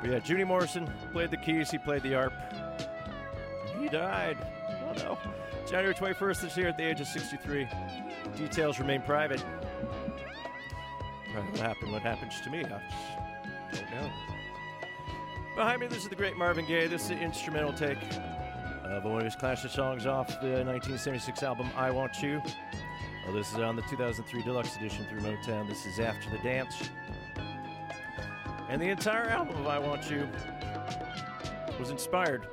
[0.00, 2.32] But yeah, Junie Morrison played the keys, he played the ARP.
[3.78, 4.38] He died.
[4.88, 5.18] Oh no.
[5.66, 7.68] January 21st this year at the age of 63.
[8.36, 9.40] Details remain private.
[11.34, 11.92] What happened?
[11.92, 12.64] What happens to me?
[12.64, 12.80] I
[13.72, 14.10] don't know.
[15.54, 16.86] Behind me, this is the great Marvin Gaye.
[16.86, 17.98] This is the instrumental take
[18.84, 22.42] of one of his classic songs off the 1976 album I Want You.
[23.24, 25.68] Well, this is on the 2003 deluxe edition through Motown.
[25.68, 26.90] This is After the Dance.
[28.68, 30.28] And the entire album of I Want You
[31.78, 32.46] was inspired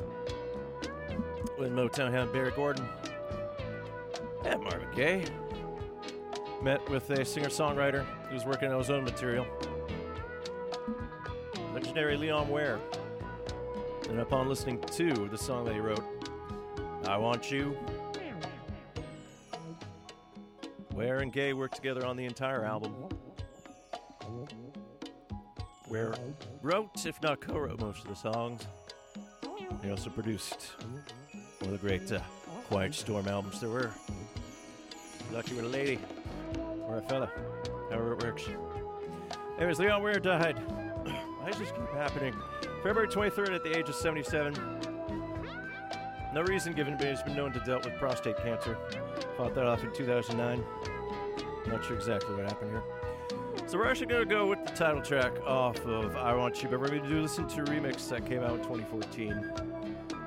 [1.57, 2.83] when Motown had Berry Gordy
[4.45, 5.25] and Marvin Gaye.
[6.61, 9.45] met with a singer songwriter who was working on his own material,
[11.73, 12.79] legendary Leon Ware.
[14.09, 16.03] And upon listening to the song that he wrote,
[17.05, 17.77] I Want You,
[20.97, 22.95] Ware and Gaye worked together on the entire album.
[25.87, 26.15] Ware
[26.63, 28.65] wrote, if not co wrote, most of the songs.
[29.83, 30.71] He also produced
[31.59, 32.19] one of the great uh,
[32.67, 33.91] Quiet Storm albums there were.
[35.31, 35.99] Lucky with a lady
[36.81, 37.29] or a fella,
[37.91, 38.45] however it works.
[39.57, 40.57] Anyways, Leon Ware died.
[41.37, 42.33] Why does this keep happening?
[42.81, 44.51] February 23rd at the age of 77.
[46.33, 48.75] No reason given, but he's been known to dealt with prostate cancer.
[49.37, 50.65] Fought that off in 2009.
[51.67, 52.83] Not sure exactly what happened here.
[53.67, 56.69] So we're actually going to go with the title track off of I Want You,
[56.69, 59.51] but we're going to do listen to a remix that came out in 2014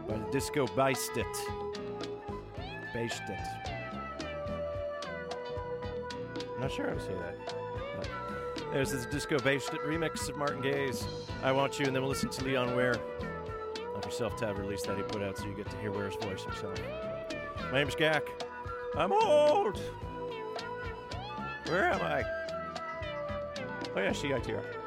[0.06, 1.24] by the Diskobeistet.
[2.94, 3.46] Beistet.
[6.60, 7.36] Not sure how to say that.
[8.72, 11.04] There's this Diskobeistet remix of Marvin Gaye's
[11.42, 12.94] I Want You, and then we'll listen to Leon Ware
[13.96, 16.44] off your self-tab release that he put out so you get to hear Ware's voice
[16.44, 16.78] himself.
[17.72, 18.28] My name's Gak.
[18.96, 19.80] I'm old!
[21.66, 22.24] Where am I?
[23.94, 24.62] Oh yeah, she CITR.
[24.62, 24.79] There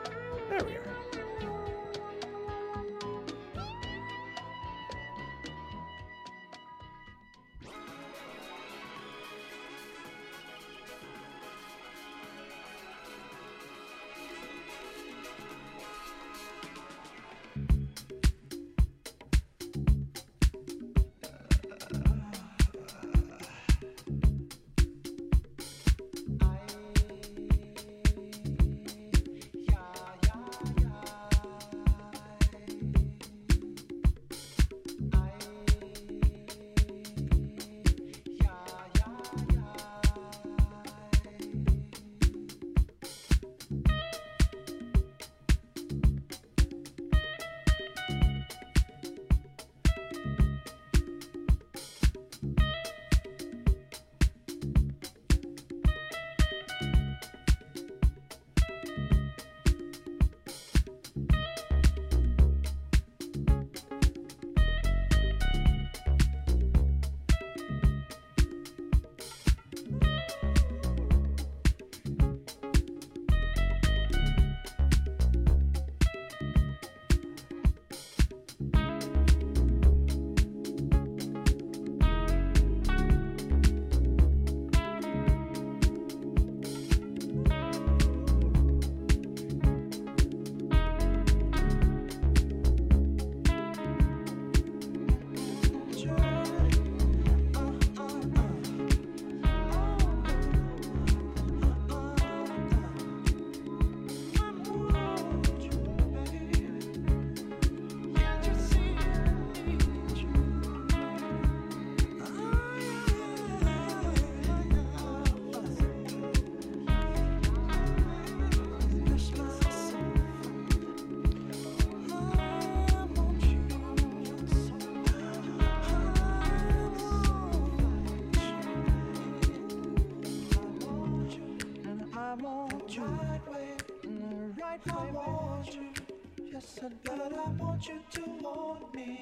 [137.84, 139.21] want you to want me.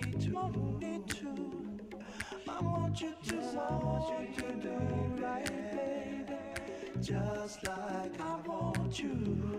[2.47, 6.35] I want you to want you to do right, baby,
[7.01, 9.50] just like I want you.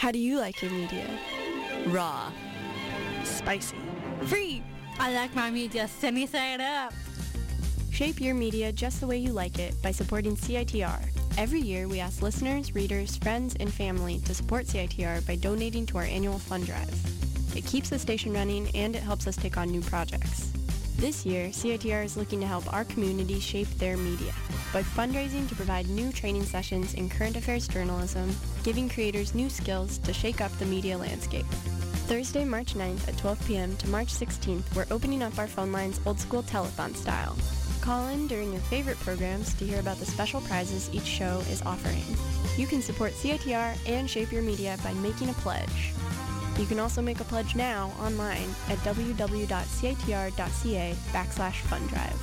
[0.00, 1.06] How do you like your media?
[1.88, 2.32] Raw.
[3.22, 3.76] Spicy.
[4.24, 4.62] Free.
[4.98, 6.94] I like my media semi side up.
[7.90, 11.02] Shape your media just the way you like it by supporting CITR.
[11.36, 15.98] Every year, we ask listeners, readers, friends, and family to support CITR by donating to
[15.98, 17.54] our annual fund drive.
[17.54, 20.50] It keeps the station running and it helps us take on new projects.
[20.96, 24.32] This year, CITR is looking to help our community shape their media
[24.72, 29.98] by fundraising to provide new training sessions in current affairs journalism, giving creators new skills
[29.98, 31.46] to shake up the media landscape.
[32.06, 33.76] Thursday, March 9th at 12 p.m.
[33.76, 37.36] to March 16th, we're opening up our phone lines old school telethon style.
[37.80, 41.62] Call in during your favorite programs to hear about the special prizes each show is
[41.62, 42.02] offering.
[42.56, 45.92] You can support CITR and shape your media by making a pledge.
[46.58, 49.46] You can also make a pledge now online at www.citr.ca
[51.12, 52.22] backslash fund drive.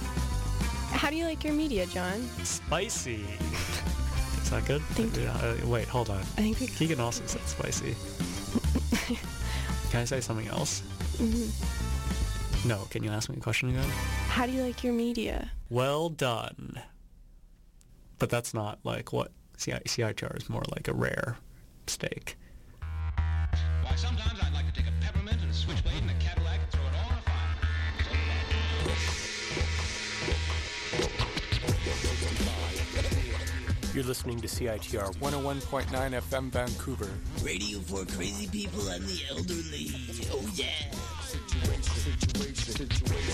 [0.91, 2.29] How do you like your media, John?
[2.43, 3.25] Spicy.
[4.47, 4.81] Is that good?
[5.27, 6.19] Uh, wait, hold on.
[6.19, 7.95] I think we- Keegan also said spicy.
[9.91, 10.81] Can I say something else?
[11.17, 12.65] Mhm.
[12.65, 12.87] No.
[12.89, 13.83] Can you ask me a question again?
[14.29, 15.51] How do you like your media?
[15.69, 16.81] Well done.
[18.19, 21.35] But that's not like what CI- CITR is more like a rare
[21.87, 22.36] steak.
[33.97, 37.09] You're listening to CITR 101.9 FM Vancouver.
[37.43, 39.89] Radio for crazy people and the elderly.
[40.31, 40.67] Oh, yeah.
[41.23, 43.27] Situation, situation, situation.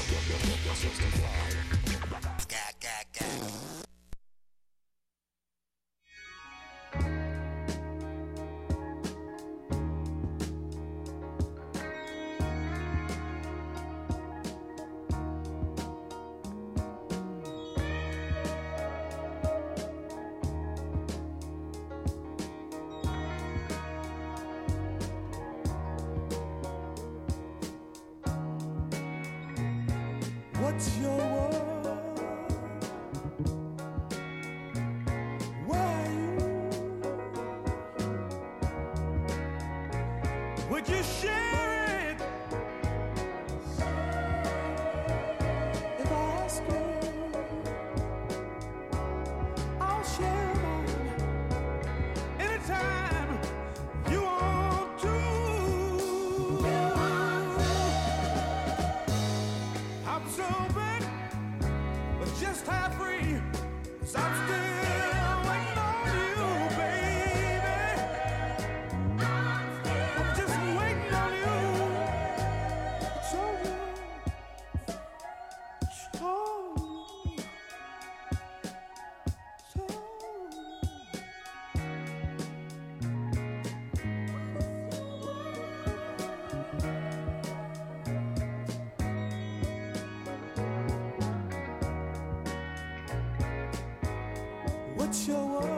[95.26, 95.73] What's your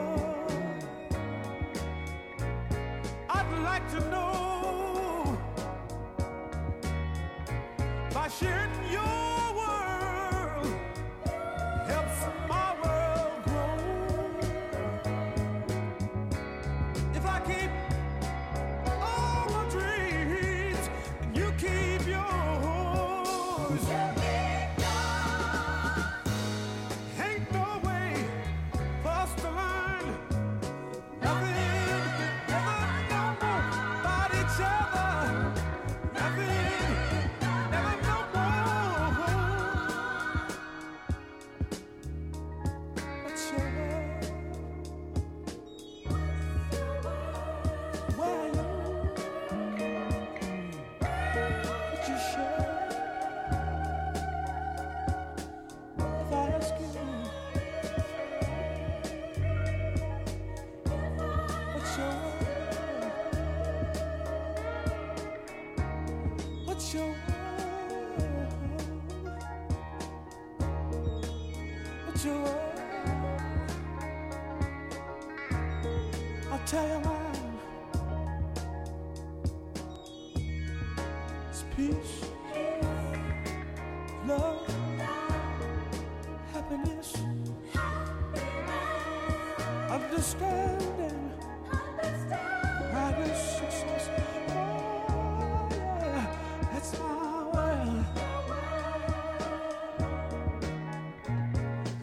[76.50, 77.15] I'll tell you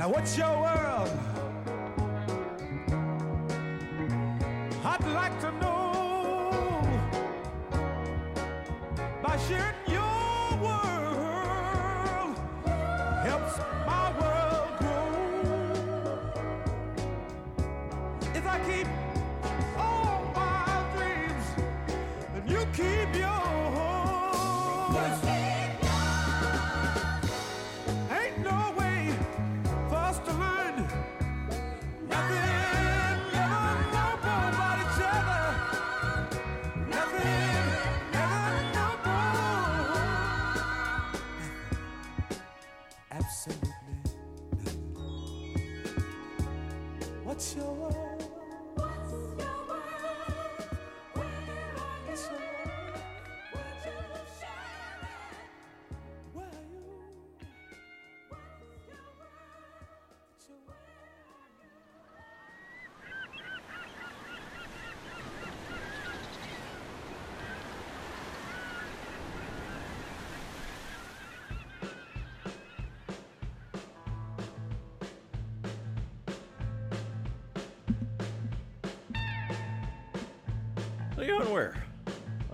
[0.03, 0.92] Now, what's your world?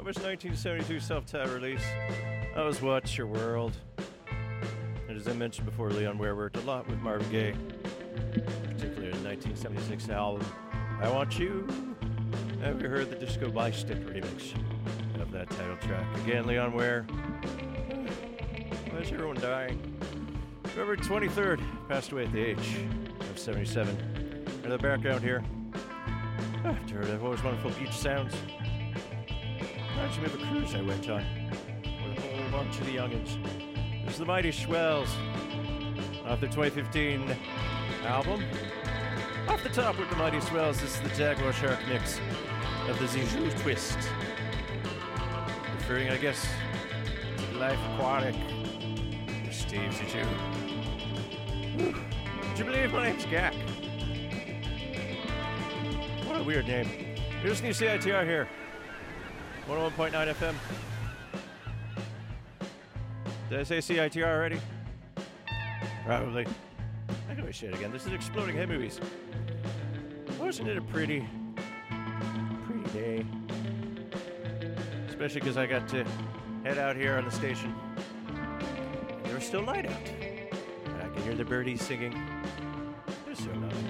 [0.09, 1.85] His 1972 self-titled release,
[2.55, 3.77] that was What's Your World.
[5.07, 7.53] And as I mentioned before, Leon Ware worked a lot with Marvin Gaye,
[8.63, 10.43] particularly in the 1976 album
[10.99, 11.67] I Want You.
[12.63, 14.55] Have you heard the Diskobeistet remix
[15.21, 16.07] of that title track?
[16.23, 17.03] Again, Leon Ware.
[18.89, 19.95] Why is everyone dying?
[20.75, 22.77] November 23rd, passed away at the age
[23.29, 23.95] of 77.
[24.63, 25.43] In the background here,
[26.65, 28.33] after always wonderful beach sounds.
[29.99, 31.25] Reminds me of a cruise I went on
[31.83, 33.37] with a whole bunch of the youngins.
[34.05, 35.09] This is the Mighty Swells
[36.25, 37.35] off their 2015
[38.05, 38.45] album.
[39.49, 42.21] Off the top with the Mighty Swells, this is the Jaguar Shark mix
[42.87, 43.97] of the Zissou Twist.
[45.73, 46.47] Referring, I guess,
[47.51, 48.35] to Life Aquatic
[49.43, 49.93] with Steve.
[51.75, 51.93] Whew.
[52.47, 53.53] Would you believe my name's Gak?
[56.25, 56.87] What a weird name.
[57.41, 58.47] Here's the new CITR here.
[59.69, 60.55] 101.9 FM.
[63.51, 64.59] Did I say CITR already?
[66.03, 66.47] Probably.
[67.29, 67.91] I can always say it again.
[67.91, 68.99] This is Exploding Head Movies.
[70.39, 71.23] Wasn't it a pretty,
[72.65, 73.23] pretty day?
[75.07, 76.03] Especially because I got to
[76.63, 77.71] head out here on the station.
[78.27, 80.09] And there was still light out.
[80.85, 82.19] And I can hear the birdies singing.
[83.23, 83.83] They're so lovely.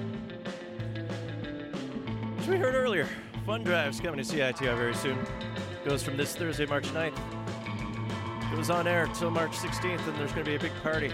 [2.37, 3.07] As we heard earlier,
[3.45, 5.17] Fun Drive's coming to CITR very soon.
[5.89, 7.17] Goes from this Thursday, March 9th.
[8.53, 11.11] It was on air until March 16th, and there's going to be a big party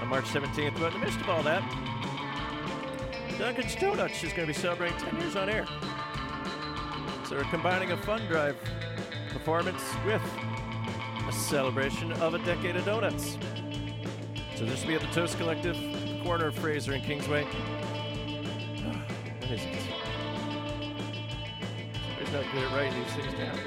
[0.00, 0.78] on March 17th.
[0.78, 1.60] But in the midst of all that,
[3.38, 5.66] Duncan's Donuts is going to be celebrating 10 years on air.
[7.28, 8.56] So we're combining a Fun Drive
[9.32, 10.22] performance with
[11.28, 13.36] a celebration of a decade of donuts.
[14.54, 15.76] So this will be at the Toast Collective,
[16.22, 17.44] corner of Fraser and Kingsway.
[19.40, 19.89] What is it?
[22.40, 23.58] Somebody's not good at writing these things down.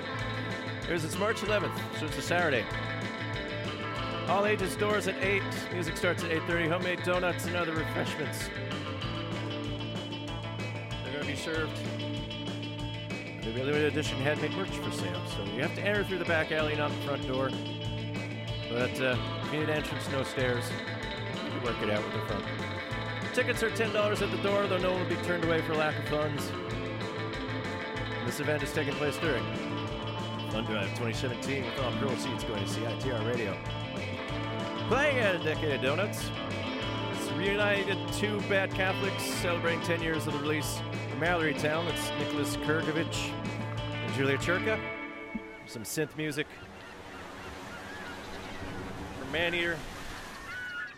[0.88, 2.66] Here's it's March 11th, so it's a Saturday.
[4.28, 5.42] All ages doors at 8.
[5.74, 6.70] Music starts at 8.30.
[6.70, 8.50] Homemade donuts and other refreshments.
[11.04, 11.78] They're going to be served.
[13.44, 16.52] A limited edition handmade merch for sale, so you have to enter through the back
[16.52, 17.50] alley, not the front door.
[18.70, 20.64] But uh, if you need entrance, no stairs.
[21.54, 22.46] You work it out with the front.
[23.34, 25.98] Tickets are $10 at the door, though no one will be turned away for lack
[26.00, 26.52] of funds.
[28.34, 29.44] This event is taking place during
[30.50, 33.56] Fun Drive 2017 with all proceeds going to CITR Radio.
[34.88, 36.32] Playing at a decade of donuts.
[37.12, 40.82] It's reunited two bad Catholics celebrating 10 years of the release
[41.12, 41.86] from Mallory Town.
[41.86, 43.32] It's Nicholas Krgovich
[43.78, 44.80] and Julia Churka.
[45.68, 46.48] Some synth music
[49.20, 49.78] from Maneater.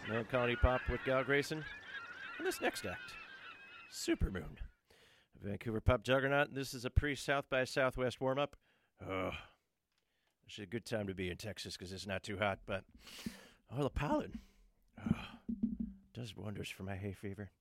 [0.07, 1.65] Melancholy pop with Gal Grayson.
[2.37, 3.11] And this next act,
[3.91, 4.55] Supermoon.
[5.45, 6.55] Vancouver pop juggernaut.
[6.55, 8.55] This is a pre South by Southwest warm up.
[9.07, 9.31] Oh,
[10.47, 12.83] it's a good time to be in Texas because it's not too hot, but
[13.71, 14.39] oh, the pollen
[14.99, 15.25] oh,
[16.15, 17.51] does wonders for my hay fever.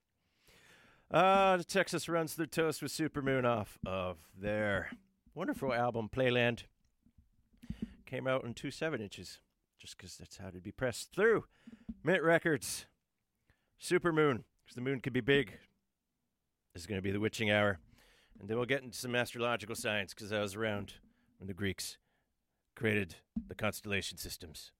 [1.11, 4.89] Uh, the Texas runs through toast with Supermoon off of their
[5.35, 6.63] wonderful album Playland.
[8.07, 9.41] Came out in two seven inches,
[9.79, 11.45] just because that's how to be pressed through.
[12.03, 12.87] Mint Records,
[13.79, 15.59] Supermoon, because the moon could be big.
[16.75, 17.79] This is going to be the witching hour.
[18.41, 20.95] And then we'll get into some astrological science because I was around
[21.39, 21.99] when the Greeks
[22.75, 23.15] created
[23.47, 24.73] the constellation systems.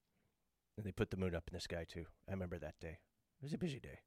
[0.77, 2.07] And they put the moon up in the sky too.
[2.29, 2.99] I remember that day.
[3.41, 4.01] It was a busy day.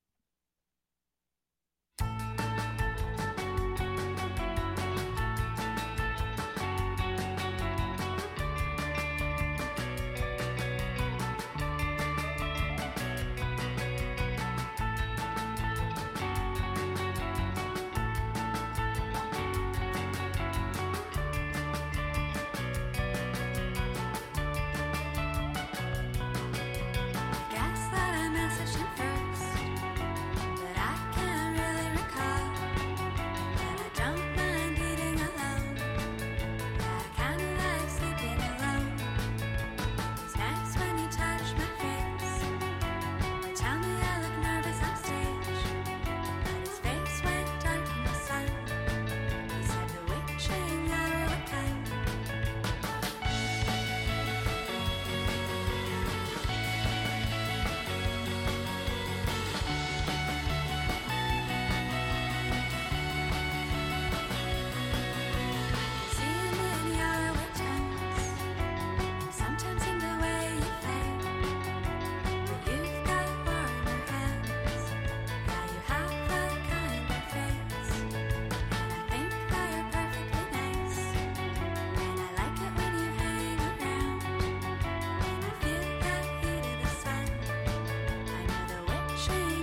[89.27, 89.56] 谁？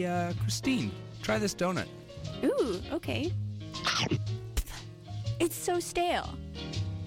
[0.00, 0.90] Hey, uh, Christine,
[1.20, 1.86] try this donut.
[2.42, 3.34] Ooh, okay.
[5.38, 6.38] It's so stale.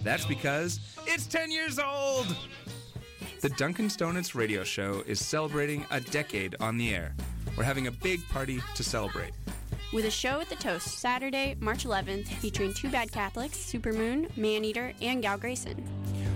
[0.03, 2.37] That's because it's 10 years old!
[3.41, 7.15] The Duncan's Donuts radio show is celebrating a decade on the air.
[7.57, 9.31] We're having a big party to celebrate.
[9.91, 14.93] With a show at the Toast Saturday, March 11th, featuring Two Bad Catholics, Supermoon, Maneater,
[15.01, 15.83] and Gal Grayson.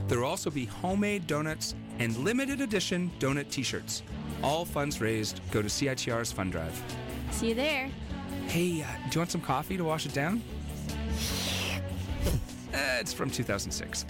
[0.08, 4.02] There will also be homemade donuts and limited edition donut t shirts.
[4.43, 6.81] All funds raised go to CITR's fund drive.
[7.31, 7.89] See you there.
[8.47, 10.41] Hey, uh, do you want some coffee to wash it down?
[12.73, 14.05] Uh, it's from 2006.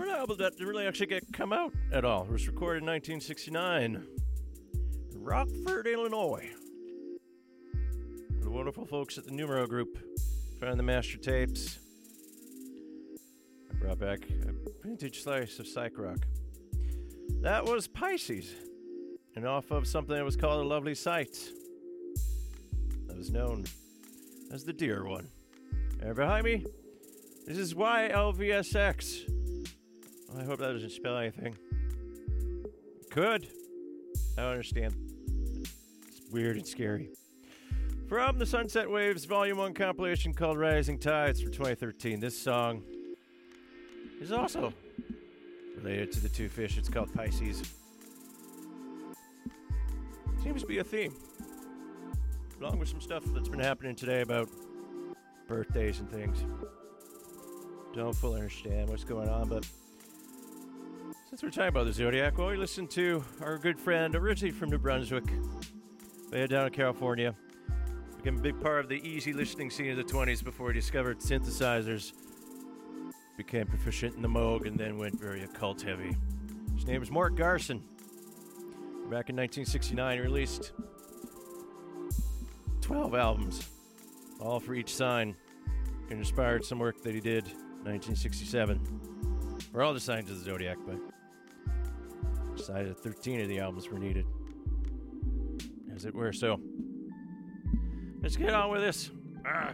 [0.00, 2.24] An album that didn't really actually get come out at all.
[2.24, 4.06] It was recorded in 1969
[5.12, 6.48] in Rockford, Illinois.
[8.40, 9.98] The wonderful folks at the Numero Group
[10.60, 11.78] found the master tapes.
[13.70, 16.18] I brought back a vintage slice of psych rock.
[17.40, 18.54] That was Pisces,
[19.36, 21.38] and off of something that was called A Lovely Sight.
[23.06, 23.64] That was known
[24.52, 25.28] as the Deer One.
[26.00, 26.64] And behind me,
[27.46, 29.37] this is YLVSX.
[30.48, 31.54] Hope that doesn't spell anything.
[33.10, 33.48] Could.
[34.38, 34.94] I don't understand.
[35.60, 37.10] It's weird and scary.
[38.08, 42.82] From the Sunset Waves Volume 1 compilation called Rising Tides from 2013, this song
[44.22, 44.72] is also
[45.76, 46.78] related to the two fish.
[46.78, 47.62] It's called Pisces.
[50.42, 51.14] Seems to be a theme.
[52.58, 54.48] Along with some stuff that's been happening today about
[55.46, 56.42] birthdays and things.
[57.94, 59.66] Don't fully understand what's going on, but
[61.38, 64.70] since we're talking about the Zodiac, well, we listened to our good friend, originally from
[64.70, 65.22] New Brunswick,
[66.32, 67.32] way down in California.
[68.16, 71.20] Became a big part of the easy listening scene of the 20s before he discovered
[71.20, 72.12] synthesizers.
[73.36, 76.16] Became proficient in the Moog and then went very occult heavy.
[76.74, 77.84] His name is Mort Garson.
[79.08, 80.72] Back in 1969, he released
[82.80, 83.68] 12 albums,
[84.40, 85.36] all for each sign.
[86.10, 90.44] And inspired some work that he did in 1967 for all the signs of the
[90.44, 90.98] zodiac, but
[92.58, 94.26] decided that 13 of the albums were needed,
[95.94, 96.32] as it were.
[96.32, 96.60] So
[98.20, 99.10] let's get on with this.
[99.46, 99.72] Ah.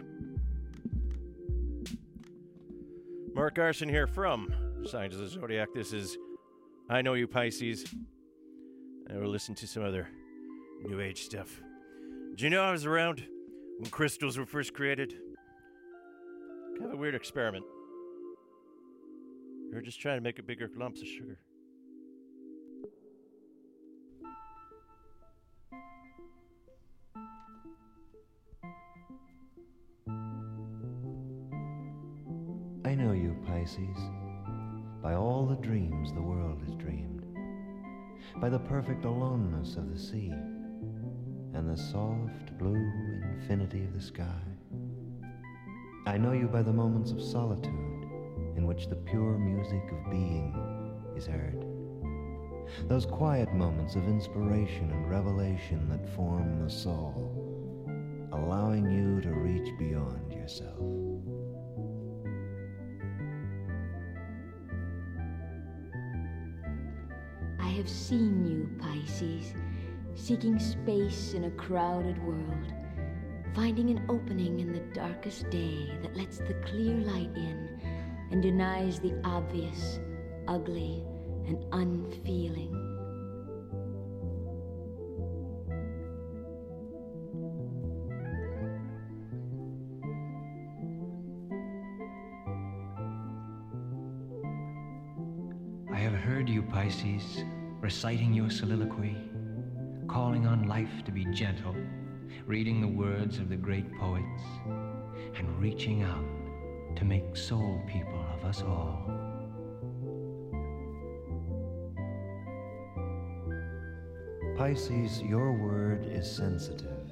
[3.33, 4.53] Mort Garson here from
[4.85, 5.69] Signs of the Zodiac.
[5.73, 6.17] This is
[6.89, 7.83] I Know You Pisces.
[9.07, 10.07] And we'll listen to some other
[10.83, 11.59] New Age stuff.
[12.35, 13.25] Do you know I was around
[13.79, 15.13] when crystals were first created?
[16.77, 17.65] Kind of a weird experiment.
[19.69, 21.39] They were just trying to make a bigger lumps of sugar.
[33.05, 33.97] Know you, Pisces,
[35.03, 37.23] by all the dreams the world has dreamed,
[38.41, 40.31] by the perfect aloneness of the sea,
[41.53, 42.91] and the soft blue
[43.31, 44.41] infinity of the sky.
[46.07, 48.07] I know you by the moments of solitude
[48.57, 50.55] in which the pure music of being
[51.15, 51.63] is heard.
[52.87, 59.77] Those quiet moments of inspiration and revelation that form the soul, allowing you to reach
[59.77, 61.04] beyond yourself.
[67.85, 69.53] Have seen you, Pisces,
[70.15, 72.73] seeking space in a crowded world,
[73.53, 77.79] finding an opening in the darkest day that lets the clear light in
[78.31, 79.99] and denies the obvious,
[80.47, 81.03] ugly,
[81.45, 82.84] and unfeeling.
[98.05, 99.17] Reciting your soliloquy,
[100.07, 101.75] calling on life to be gentle,
[102.45, 104.43] reading the words of the great poets,
[105.39, 106.23] and reaching out
[106.95, 109.09] to make soul people of us all.
[114.55, 117.11] Pisces, your word is sensitive,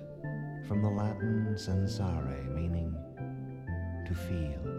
[0.67, 2.95] from the Latin sensare, meaning
[4.05, 4.72] to feel.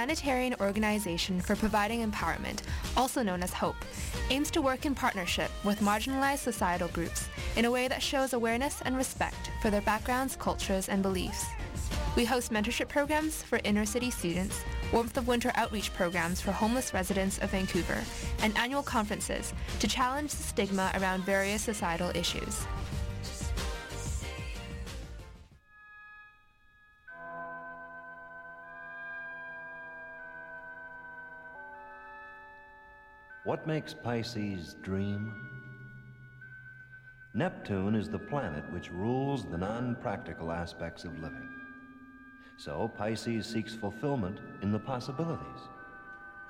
[0.00, 2.62] Humanitarian organization for providing empowerment,
[2.96, 3.76] also known as HOPE,
[4.30, 8.80] aims to work in partnership with marginalized societal groups in a way that shows awareness
[8.86, 11.44] and respect for their backgrounds, cultures, and beliefs.
[12.16, 16.94] We host mentorship programs for inner city students, warmth of winter outreach programs for homeless
[16.94, 18.02] residents of Vancouver,
[18.42, 22.64] and annual conferences to challenge the stigma around various societal issues.
[33.50, 35.34] What makes Pisces dream?
[37.34, 41.48] Neptune is the planet which rules the non practical aspects of living.
[42.56, 45.62] So Pisces seeks fulfillment in the possibilities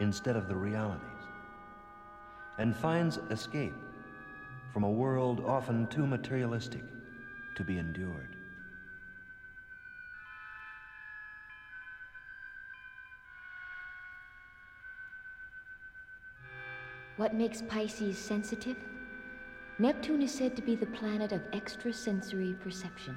[0.01, 1.25] instead of the realities,
[2.59, 3.81] and finds escape
[4.71, 6.85] from a world often too materialistic
[7.55, 8.30] to be endured.
[17.21, 18.79] What makes Pisces sensitive?
[19.79, 23.15] Neptune is said to be the planet of extrasensory perception.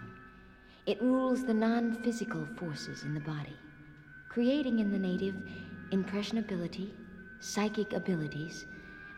[0.86, 3.56] It rules the non physical forces in the body,
[4.28, 5.36] creating in the native
[5.92, 6.94] impressionability,
[7.40, 8.66] psychic abilities,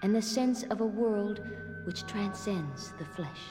[0.04, 1.40] and the sense of a world
[1.84, 3.42] which transcends the flesh.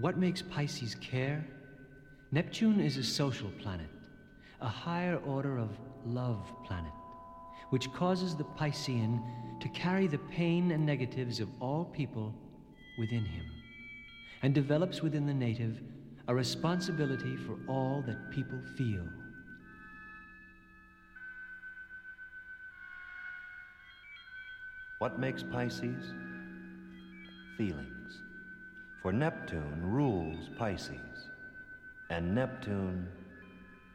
[0.00, 1.46] What makes Pisces care?
[2.30, 3.88] Neptune is a social planet,
[4.60, 5.70] a higher order of
[6.04, 6.92] love planet,
[7.70, 9.22] which causes the Piscean
[9.58, 12.34] to carry the pain and negatives of all people
[12.98, 13.46] within him,
[14.42, 15.80] and develops within the native
[16.28, 19.08] a responsibility for all that people feel.
[24.98, 26.12] What makes Pisces?
[27.56, 27.95] Feelings.
[29.06, 31.28] For Neptune rules Pisces,
[32.10, 33.06] and Neptune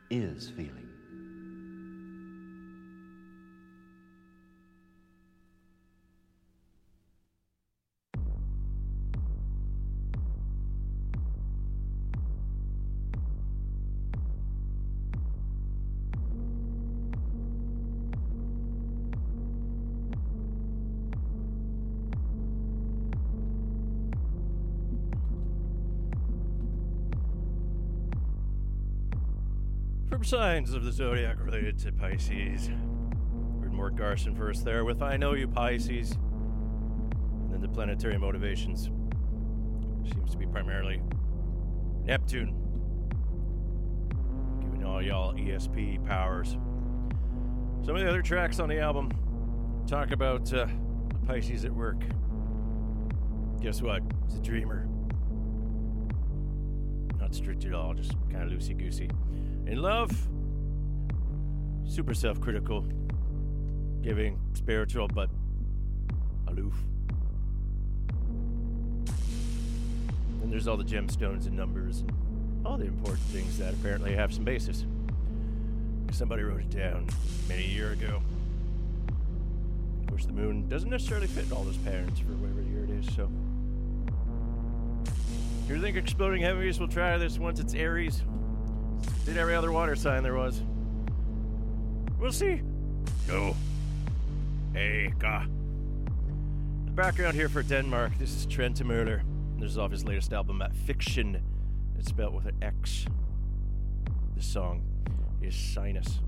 [0.09, 0.90] is feeling.
[30.31, 32.69] Signs of the zodiac related to Pisces.
[33.59, 36.13] Heard Mort Garson first there with I Know You Pisces.
[36.13, 38.89] And then the planetary motivations.
[40.09, 41.01] Seems to be primarily
[42.05, 42.55] Neptune.
[44.61, 46.51] Giving all y'all ESP powers.
[47.85, 49.11] Some of the other tracks on the album
[49.85, 50.65] talk about uh,
[51.27, 52.05] Pisces at work.
[53.59, 54.01] Guess what?
[54.27, 54.87] It's a dreamer.
[57.19, 59.09] Not strict at all, just kind of loosey goosey.
[59.65, 60.11] In love,
[61.87, 62.85] super self critical,
[64.01, 65.29] giving, spiritual, but
[66.47, 66.73] aloof.
[70.39, 74.33] Then there's all the gemstones and numbers and all the important things that apparently have
[74.33, 74.85] some basis.
[76.11, 77.07] Somebody wrote it down
[77.47, 78.21] many a year ago.
[80.01, 82.89] Of course, the moon doesn't necessarily fit in all those patterns for whatever year it
[82.89, 83.29] is, so.
[85.67, 88.23] You think Exploding Heavies will try this once it's Aries?
[89.25, 90.61] Did every other water sign there was.
[92.19, 92.61] We'll see.
[93.27, 93.55] Go.
[94.73, 95.45] Hey, ka.
[96.85, 98.13] The background here for Denmark.
[98.17, 99.21] This is Trentemøller.
[99.57, 101.39] This is off his latest album, at Fixion.
[101.97, 103.05] It's spelled with an X.
[104.35, 104.83] The song
[105.41, 106.19] is Sinus.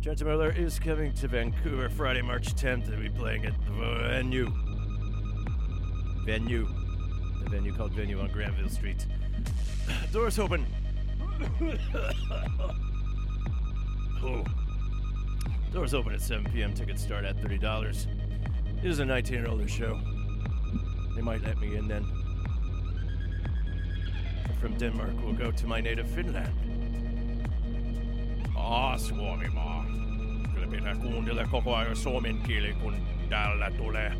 [0.00, 2.88] Trentemøller is coming to Vancouver Friday, March 10th.
[2.88, 3.72] He'll be playing at the
[4.08, 4.52] venue.
[6.24, 6.68] Venue.
[7.44, 9.06] The venue called Venue on Granville Street.
[10.12, 10.66] Doors open.
[14.22, 14.44] Oh.
[15.72, 16.74] Doors open at 7 p.m.
[16.74, 18.06] Tickets start at $30.
[18.82, 19.98] It is a 19 and older show.
[21.14, 22.04] They might let me in then.
[24.60, 26.52] From Denmark, we'll go to my native Finland.
[28.56, 29.86] Ah, Suomi maa.
[30.54, 32.96] Kyllä pitää kuuntele koko ajan suomen kieli, kun
[33.28, 34.12] täällä tulee.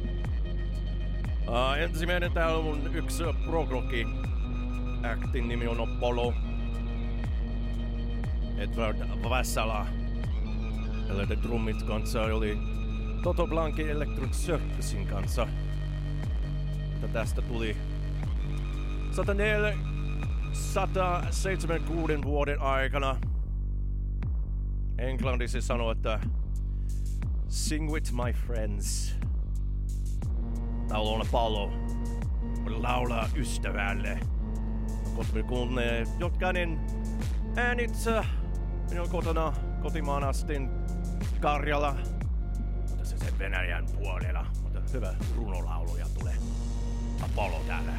[1.49, 4.07] Uh, ensimmäinen täällä on yksi progroki.
[5.03, 6.35] Actin nimi on Apollo.
[8.56, 9.86] Edward Vassala.
[11.10, 12.58] Eli The Drummit kanssa oli
[13.22, 15.48] Toto Blanki Electric Circusin kanssa.
[16.90, 17.76] Mutta tästä tuli
[19.10, 19.76] 104,
[20.52, 23.16] 176 vuoden aikana.
[24.98, 26.20] Englannissa sanoo, että
[27.48, 29.14] Sing with my friends.
[30.90, 31.72] Laulu on pallo.
[32.66, 34.20] Laulaa ystävälle.
[35.16, 36.80] Koska kuuntelee jokainen
[37.56, 38.24] äänitsä
[38.93, 39.52] minun kotona
[39.82, 40.70] kotimaan astin
[41.40, 41.97] Karjala.
[42.89, 44.47] Mutta se sen Venäjän puolella.
[44.62, 46.35] Mutta hyvä runolauluja tulee.
[47.23, 47.93] Apollo täällä.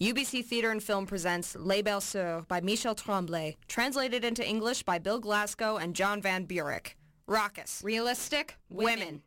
[0.00, 4.98] UBC Theatre and Film presents Les Belles Sœurs by Michel Tremblay, translated into English by
[4.98, 6.96] Bill Glassco and John Van Burek.
[7.26, 7.82] Raucous.
[7.84, 8.56] Realistic.
[8.70, 9.20] Women.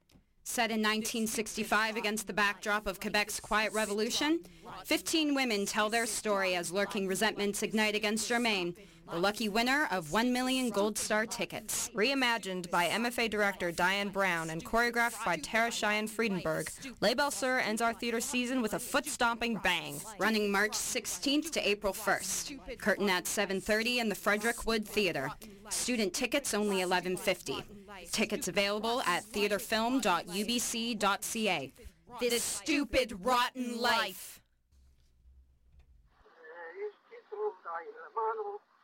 [0.43, 4.39] Set in 1965 against the backdrop of Quebec's Quiet Revolution,
[4.85, 8.73] 15 women tell their story as lurking resentments ignite against Germain,
[9.11, 11.89] the lucky winner of 1 million Gold Star tickets.
[11.95, 16.69] Reimagined by MFA director Diane Brown and choreographed by Tara Cheyenne Friedenberg,
[17.01, 21.93] Les Belles ends our theater season with a foot-stomping bang, running March 16th to April
[21.93, 22.79] 1st.
[22.79, 25.29] Curtain at 7.30 in the Frederick Wood Theater.
[25.69, 27.63] Student tickets only $11.50.
[28.11, 31.73] Tickets available at theaterfilm.ubc.ca.
[32.19, 34.42] This is stupid, rotten life.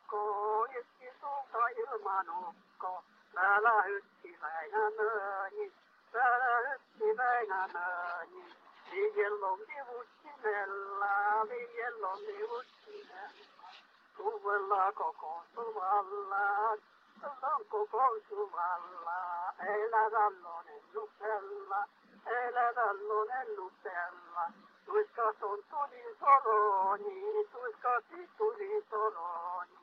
[0.10, 3.04] ukko, yksi suunta ilman ukko.
[3.38, 5.72] Älä hytti Väinä möni,
[6.16, 8.56] älä hytti Väinä möni.
[8.92, 13.70] Viljellon vivuttimella, viljellon vivuttimella.
[14.18, 16.80] Tuvella on
[17.22, 19.54] tuvan kokoontuvalla.
[19.60, 24.52] Elä tallon ennustella, niin elä tallon ennustella.
[24.86, 29.79] Tuiskaston siis tuli soroni, niin tuiskasti tuli soroni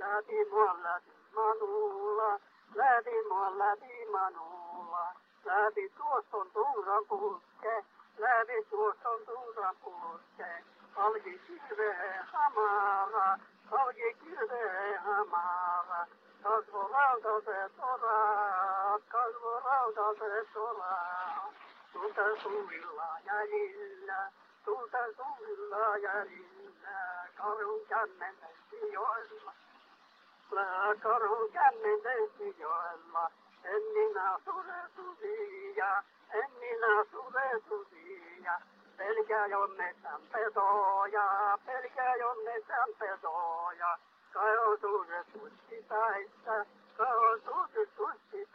[0.00, 2.40] läpi mua läpi manulla,
[2.74, 5.04] läpi mua läpi manulla.
[5.44, 7.84] Läpi tuoston tuuran putke,
[8.18, 10.50] läpi tuoston tuuran putke.
[10.96, 13.38] Halki kirveen hamara,
[13.70, 16.06] halki kirveen hamara.
[16.42, 21.54] Kasvo rautaset oraat, kasvo rautaset oraat.
[21.92, 24.30] Tulta suilla jäljillä,
[24.64, 29.52] tulta suilla jäljillä, karun kämmenesti joilla.
[31.02, 33.30] Torun kämmenesi joella,
[33.64, 38.62] en minä suretu liian, en minä suretu liian.
[38.96, 43.98] Pelkää jo metsän petoja, pelkää jo metsän petoja.
[44.32, 46.66] Kai on suuri tuski päissä,
[46.96, 48.48] kai on suuri tuski.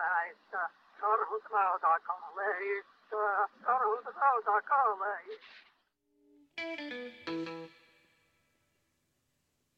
[1.00, 5.66] Karhut rauta kaleissa, karhut rauta kaleissa.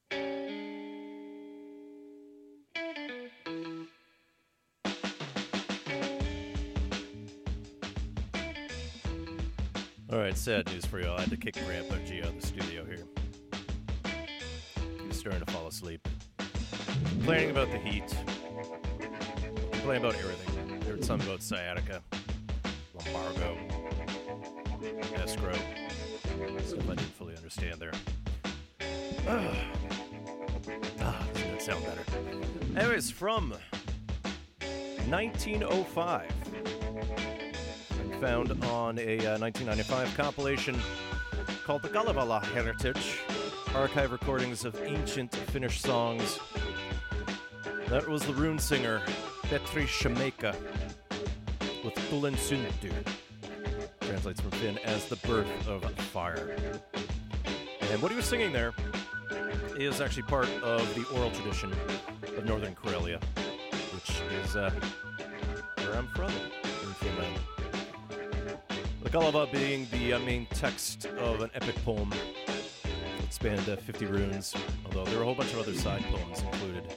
[0.10, 0.77] Thank you.
[10.18, 11.12] All right, sad news for you.
[11.12, 13.06] I had to kick Grandpa G out of the studio here.
[15.06, 16.08] He's starting to fall asleep.
[17.10, 18.18] Complaining about the heat.
[19.74, 20.82] Complaining about everything.
[20.82, 22.02] Heard something about sciatica,
[22.96, 23.60] lumbago,
[25.18, 25.54] escrow.
[26.66, 27.94] Stuff I didn't fully understand there.
[31.00, 32.02] ah, doesn't that sound better?
[32.76, 33.54] Anyways, from
[35.10, 36.32] 1905
[38.20, 40.76] found on a uh, 1995 compilation
[41.64, 43.20] called The Kalevala Heritage
[43.76, 46.40] Archive Recordings of Ancient Finnish Songs.
[47.90, 49.02] That was the rune singer
[49.44, 50.56] Petri Shemeikka
[51.86, 52.92] with Tulen Synty.
[54.02, 56.56] Translates from Finn as the birth of fire.
[57.92, 58.74] And what he was singing there
[59.78, 61.72] is actually part of the oral tradition
[62.36, 63.22] of Northern Karelia,
[63.94, 64.72] which is uh,
[65.78, 67.38] where I'm from in Finland.
[69.04, 74.06] The Kalevala being the uh, main text of an epic poem that spanned uh, 50
[74.06, 74.56] runes,
[74.86, 76.96] although there are a whole bunch of other side poems included.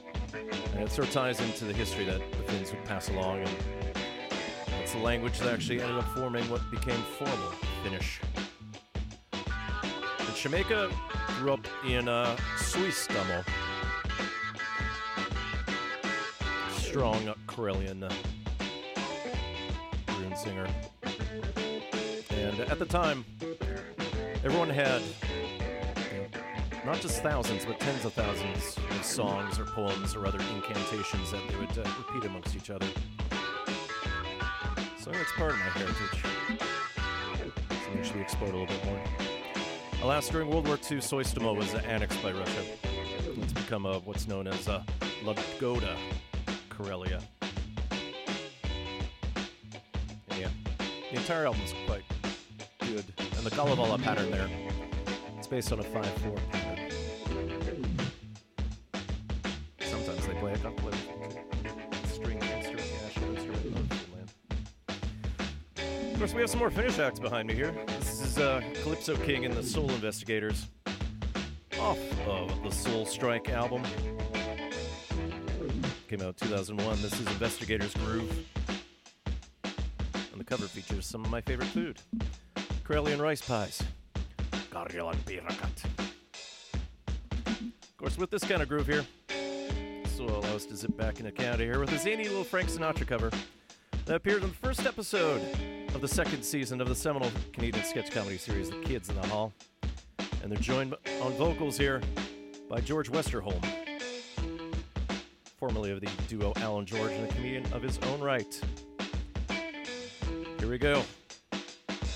[0.74, 3.50] And it sort of ties into the history that the Finns would pass along, and
[4.80, 7.52] it's the language that actually ended up forming what became formal
[7.84, 8.20] Finnish.
[9.32, 11.04] And
[11.38, 13.44] grew up in uh, Suistamo,
[16.78, 18.14] strong Karelian uh,
[20.18, 20.66] rune singer.
[22.68, 23.24] At the time,
[24.44, 25.02] everyone had
[26.84, 31.40] not just thousands, but tens of thousands of songs or poems or other incantations that
[31.48, 32.86] they would uh, repeat amongst each other.
[34.98, 36.24] So it's part of my heritage.
[37.84, 39.00] Something should be explored a little bit more.
[40.02, 42.62] Alas, during World War II, Suistamo was annexed by Russia.
[43.36, 44.84] It's become uh, what's known as a
[45.24, 45.96] Ladoga
[46.68, 47.22] Karelia.
[50.38, 50.48] Yeah,
[51.10, 52.02] the entire album is quite.
[53.40, 54.50] And the Kalevala pattern there,
[55.38, 56.90] it's based on a 5-4 pattern.
[59.80, 60.94] Sometimes they play a couple of
[62.12, 63.30] string instrument, national
[66.12, 67.74] of course, we have some more Finnish acts behind me here.
[67.86, 70.66] This is uh, Calypso King and the Soul Investigators
[71.80, 71.98] off
[72.28, 73.82] of the Soul Strike album.
[76.08, 77.00] Came out 2001.
[77.00, 78.46] This is Investigators Groove.
[79.64, 81.98] And the cover features some of my favorite food
[82.90, 83.80] Karelian rice pies.
[84.72, 85.14] Karjalan.
[87.46, 91.20] Of course, with this kind of groove here, this will allow us to zip back
[91.20, 93.30] into Canada here with a zany little Frank Sinatra cover
[94.06, 95.40] that appeared in the first episode
[95.94, 99.28] of the second season of the seminal Canadian sketch comedy series, The Kids in the
[99.28, 99.52] Hall.
[100.42, 102.02] And they're joined on vocals here
[102.68, 103.64] by George Westerholm,
[105.60, 108.60] formerly of the duo Alan George and a comedian of his own right.
[110.58, 111.04] Here we go.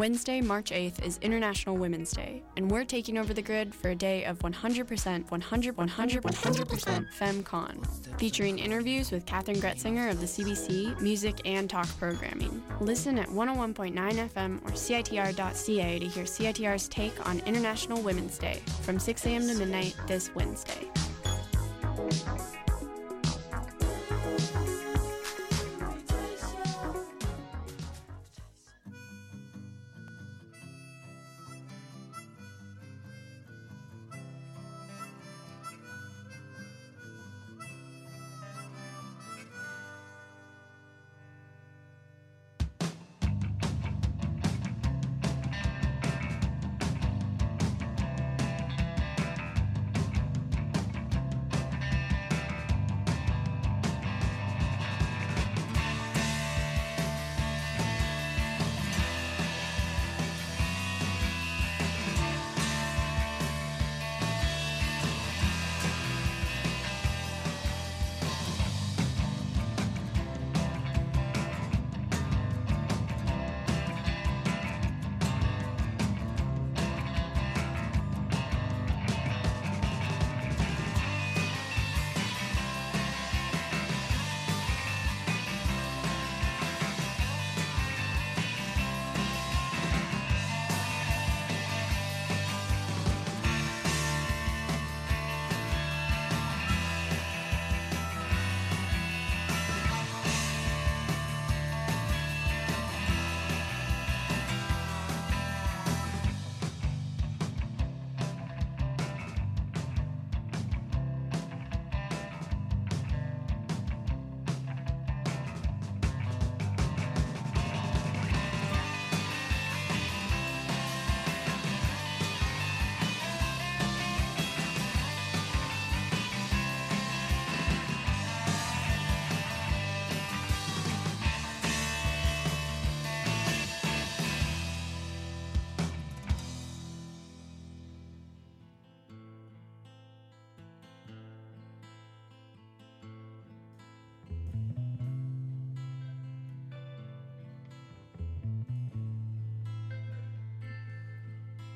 [0.00, 3.94] Wednesday, March 8th is International Women's Day, and we're taking over the grid for a
[3.94, 10.98] day of 100%, 100, 100, 100% FemCon, featuring interviews with Katherine Gretzinger of the CBC,
[11.02, 12.62] music and talk programming.
[12.80, 18.98] Listen at 101.9 FM or CITR.ca to hear CITR's take on International Women's Day from
[18.98, 19.46] 6 a.m.
[19.48, 20.88] to midnight this Wednesday.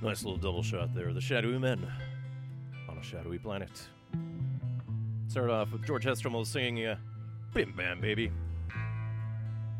[0.05, 1.15] Nice little double shot there.
[1.15, 1.91] The Shadowy Men
[2.91, 3.89] on a shadowy planet.
[5.29, 6.97] Started off with George Westerholm singing uh,
[7.55, 8.31] Bim Bam Baby.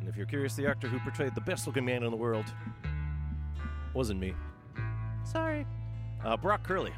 [0.01, 2.47] And if you're curious, the actor who portrayed the best looking man in the world
[3.93, 4.33] wasn't me.
[5.25, 5.67] Sorry.
[6.25, 6.95] Uh, Brock Curley,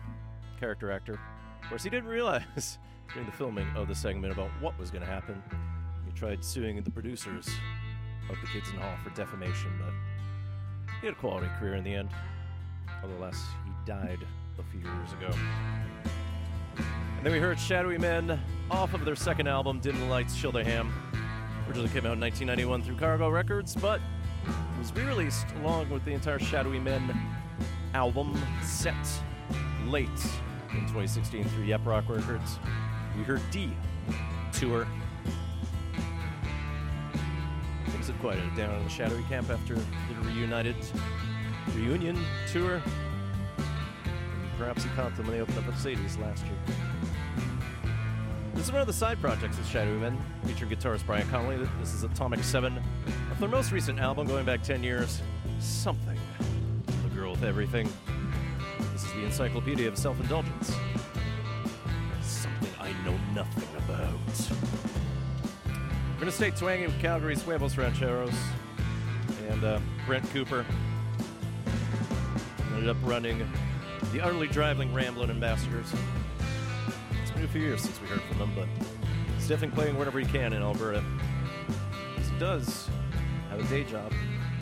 [0.61, 1.19] character actor.
[1.65, 2.79] Of course, he didn't realize
[3.13, 5.43] during the filming of the segment about what was going to happen.
[6.07, 7.49] He tried suing the producers
[8.31, 9.93] of The Kids in the Hall for defamation, but
[11.01, 12.11] he had a quality career in the end.
[13.03, 14.19] Nonetheless, he died
[14.59, 15.31] a few years ago.
[16.77, 18.41] And then we heard Shadowy Men
[18.71, 20.93] off of their second album, Dim the Lights, Chill the Ham.
[21.67, 24.01] Originally came out in 1991 through Cargo Records, but
[24.79, 27.15] was re-released along with the entire Shadowy Men
[27.95, 28.95] album set
[29.87, 30.09] late
[30.73, 32.59] in 2016 through Yep Roc Records.
[33.17, 33.73] We heard D
[34.53, 34.87] tour.
[37.87, 39.83] Things had quieted down in the Shadowy Camp after they
[40.23, 40.77] reunited
[41.75, 42.19] reunion
[42.53, 42.83] tour.
[44.59, 46.55] Perhaps he caught them when they opened up at Sadie's last year.
[48.55, 51.59] This is one of the side projects of Shadowy Men, featuring guitarist Brian Connelly.
[51.79, 52.83] This is Atomic 7,
[53.31, 55.21] of their most recent album going back 10 years,
[55.59, 56.19] Something.
[56.87, 57.87] The Girl with Everything.
[58.93, 60.75] This is the Encyclopedia of Self Indulgence.
[62.23, 64.19] Something I know nothing about.
[65.67, 68.35] We're going to stay twangy with Calgary's Huevos Rancheros
[69.51, 70.65] and uh, Brent Cooper.
[72.77, 73.39] Ended up running
[74.13, 75.91] the utterly driveling Ramblin' Ambassadors.
[77.23, 78.69] It's been a few years since we heard from them, but
[79.35, 81.03] he's definitely playing wherever he can in Alberta.
[82.19, 82.87] He does
[83.49, 84.13] have a day job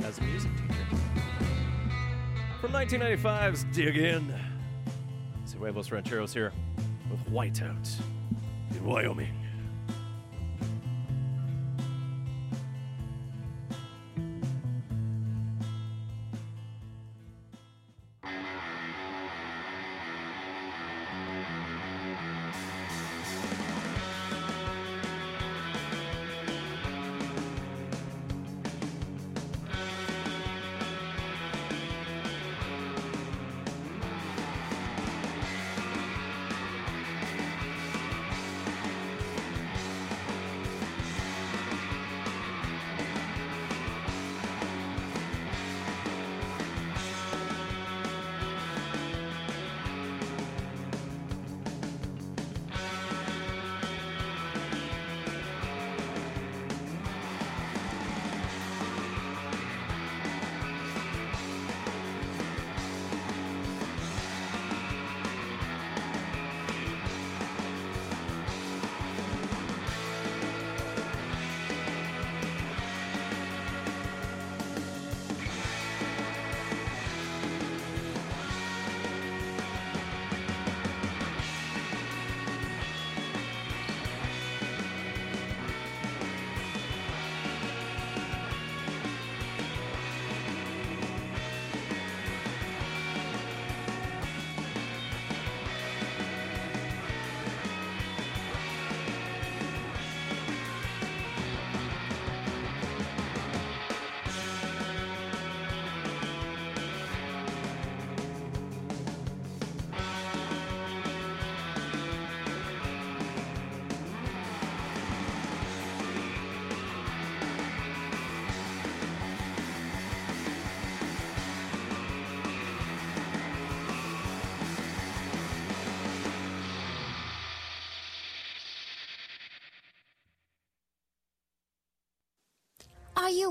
[0.04, 1.00] as a music teacher.
[2.60, 4.32] From 1995's Dig In,
[5.58, 6.52] Huevos Rancheros here
[7.10, 8.00] with Whiteout
[8.70, 9.43] in Wyoming.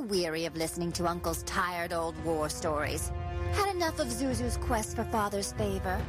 [0.10, 3.10] Weary of listening to Uncle's tired old war stories?
[3.54, 6.02] Had enough of Zuzu's quest for father's favor?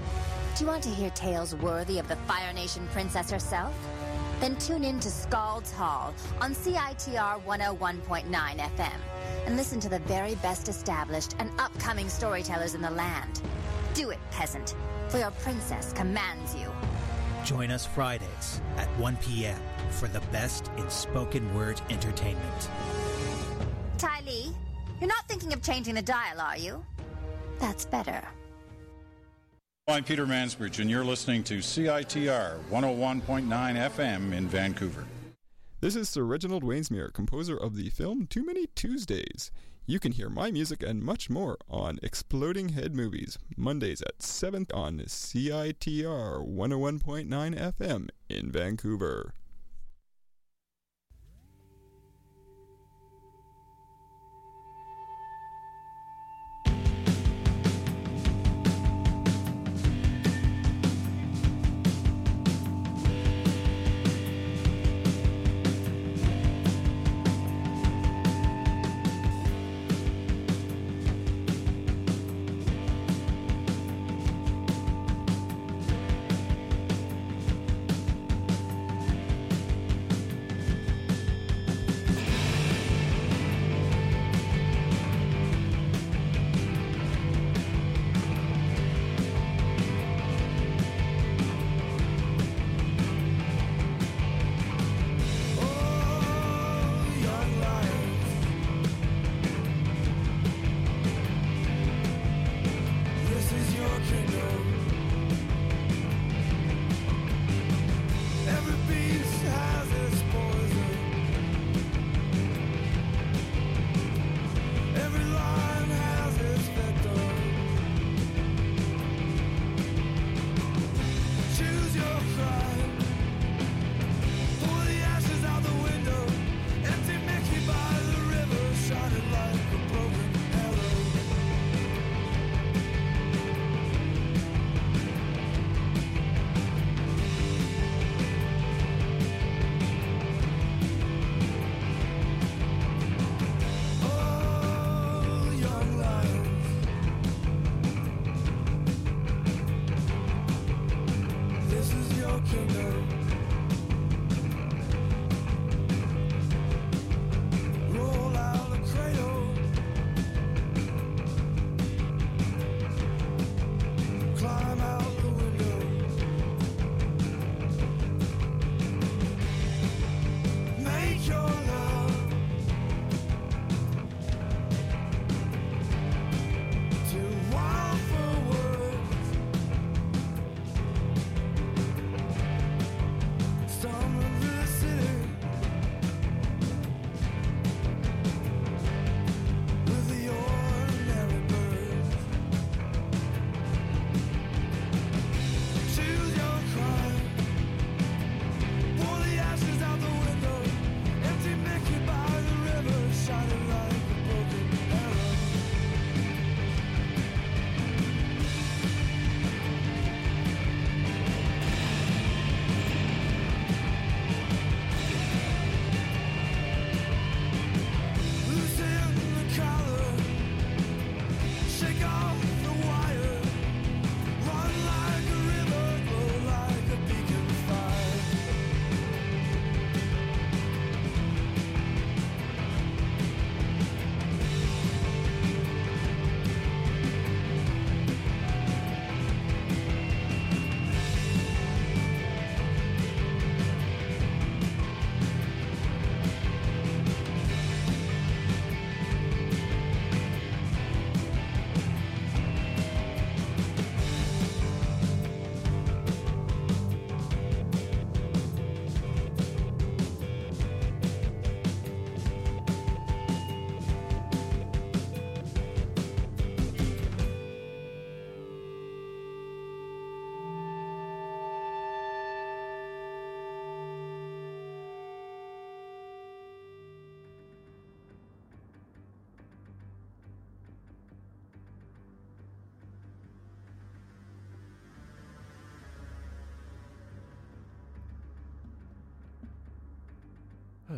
[0.56, 3.72] Do you want to hear tales worthy of the Fire Nation princess herself?
[4.40, 9.00] Then tune in to Skald's Hall on CITR 101.9 FM
[9.46, 13.42] and listen to the very best established and upcoming storytellers in the land.
[13.94, 14.74] Do it, peasant,
[15.08, 16.68] for your princess commands you.
[17.44, 19.60] Join us Fridays at 1 p.m.
[19.90, 22.70] for the best in spoken word entertainment.
[24.24, 24.54] Ty
[25.00, 26.82] you're not thinking of changing the dial, are you?
[27.58, 28.22] That's better.
[29.86, 35.04] I'm Peter Mansbridge, and you're listening to CITR 101.9 FM in Vancouver.
[35.80, 39.50] This is Sir Reginald Wainsmere, composer of the film Too Many Tuesdays.
[39.84, 44.68] You can hear my music and much more on Exploding Head Movies, Mondays at 7
[44.72, 49.34] on CITR 101.9 FM in Vancouver.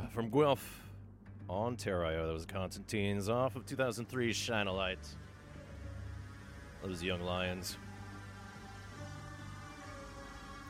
[0.13, 0.83] From Guelph,
[1.49, 4.99] Ontario, that was Constantines off of 2003's Shine a Light.
[6.83, 7.77] Those Young Lions.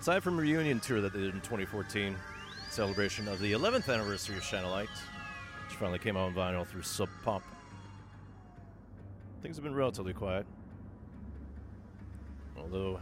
[0.00, 2.14] Aside from reunion tour that they did in 2014,
[2.70, 6.66] celebration of the 11th anniversary of Shine a Light, which finally came out on vinyl
[6.66, 7.42] through Sub Pop.
[9.42, 10.46] Things have been relatively quiet.
[12.58, 13.00] Although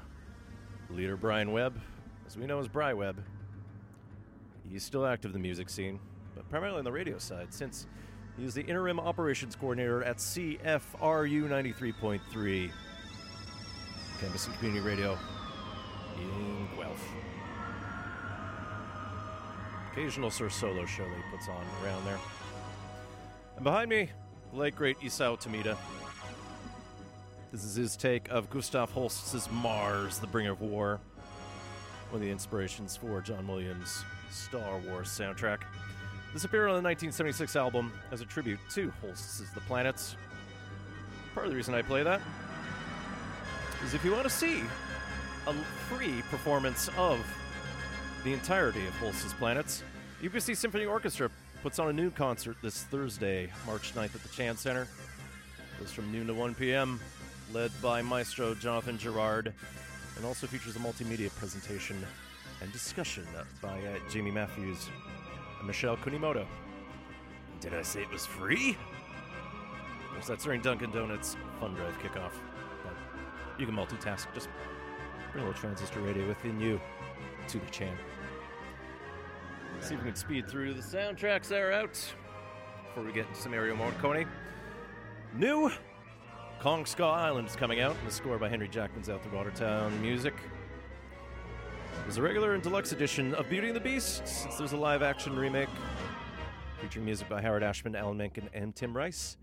[0.91, 1.81] leader Brian Webb,
[2.27, 3.23] as we know as Bry Webb,
[4.71, 6.01] he's still active in the music scene,
[6.55, 7.89] primarily on the radio side, since
[8.39, 12.70] he is the interim operations coordinator at CFRU 93.3,
[14.20, 15.18] Campus and Community Radio
[16.16, 17.05] in Guelph.
[19.90, 22.20] Occasional of solo show that he puts on around there.
[23.56, 24.10] And behind me,
[24.52, 25.76] the late great Isao Tomita.
[27.51, 31.01] This is his take of Gustav Holst's Mars, the Bringer of War,
[32.10, 35.62] one of the inspirations for John Williams' Star Wars soundtrack.
[36.35, 40.16] This appeared on the 1976 album as a tribute to Holst's The Planets.
[41.32, 42.20] Part of the reason I play that
[43.85, 44.65] is if you want to see
[45.47, 45.55] a
[45.89, 47.24] free performance of
[48.24, 49.85] the entirety of Holst's Planets,
[50.24, 51.31] UBC Symphony Orchestra
[51.62, 54.82] puts on a new concert this Thursday, March 9th at the Chan Center.
[54.82, 56.98] It Goes from noon to 1 p.m.,
[57.52, 59.52] led by Maestro Jonathan Girard,
[60.16, 62.05] and also features a multimedia presentation
[62.61, 63.24] and discussion
[63.62, 64.89] by uh, Jamie Matthews
[65.66, 66.47] Michelle Kunimoto.
[67.61, 68.70] Did I say it was free?
[68.70, 72.32] Of course, that's during Dunkin' Donuts Fun Drive kickoff.
[72.82, 72.95] But
[73.59, 74.27] you can multitask.
[74.35, 74.49] Just
[75.32, 76.81] bring a little transistor radio within you
[77.49, 77.97] to the Chan.
[79.81, 82.15] See if we can speed through the soundtracks that are out
[82.86, 84.27] before we get into some Mario Morricone.
[85.35, 85.70] New
[86.61, 90.01] Kong Skull Island is coming out, and the score by Henry Jackman's out through WaterTower
[90.01, 90.35] Music.
[92.05, 95.02] There's a regular and deluxe edition of Beauty and the Beast, since there's a live
[95.02, 95.70] action remake
[96.82, 99.39] featuring music by Howard Ashman, Alan Menken, and Tim Rice,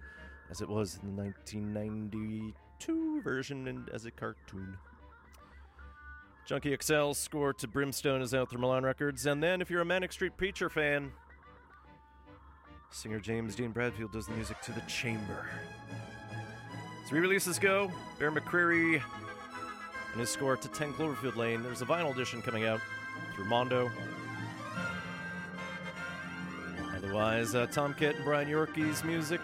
[0.51, 4.77] as it was in the 1992 version and as a cartoon.
[6.45, 9.25] Junkie XL's score to Brimstone is out through Milan Records.
[9.25, 11.11] And then, if you're a Manic Street Preacher fan,
[12.91, 15.49] singer James Dean Bradfield does the music to The Chamber.
[17.03, 19.01] As re releases go, Bear McCreary
[20.11, 21.63] and his score to 10 Cloverfield Lane.
[21.63, 22.81] There's a vinyl edition coming out
[23.35, 23.89] through Mondo.
[26.95, 29.41] Otherwise, uh, Tom Kitt and Brian Yorkey's music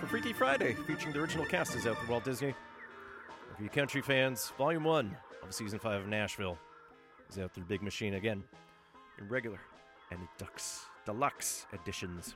[0.00, 2.54] for Freaky Friday, featuring the original cast, is out through Walt Disney.
[3.56, 6.58] For you country fans, Volume 1 of Season 5 of Nashville
[7.30, 8.44] is out through Big Machine again
[9.18, 9.60] in regular
[10.10, 12.34] and Dux Deluxe editions.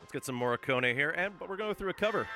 [0.00, 2.26] Let's get some Morricone here, and but we're going through a cover.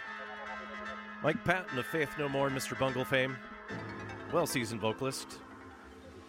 [1.24, 2.78] Mike Patton of Faith No More and Mr.
[2.78, 3.34] Bungle fame,
[4.30, 5.38] well seasoned vocalist.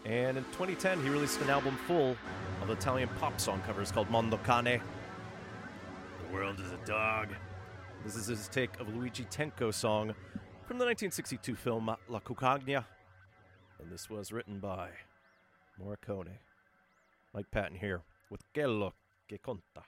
[0.05, 2.15] And in 2010, he released an album full
[2.61, 4.79] of Italian pop song covers called Mondo Cane.
[6.21, 7.27] The world is a dog.
[8.05, 10.15] This is his take of Luigi Tenco song
[10.65, 12.85] from the 1962 film La cuccagna.
[13.81, 14.91] And this was written by
[15.77, 16.37] Morricone.
[17.33, 18.93] Mike Patton here with Quello
[19.27, 19.83] che conta.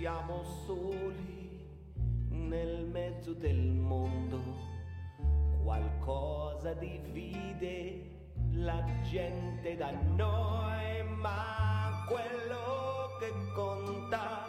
[0.00, 1.60] Siamo soli
[2.30, 4.40] nel mezzo del mondo.
[5.62, 14.46] Qualcosa divide la gente da noi, ma quello che conta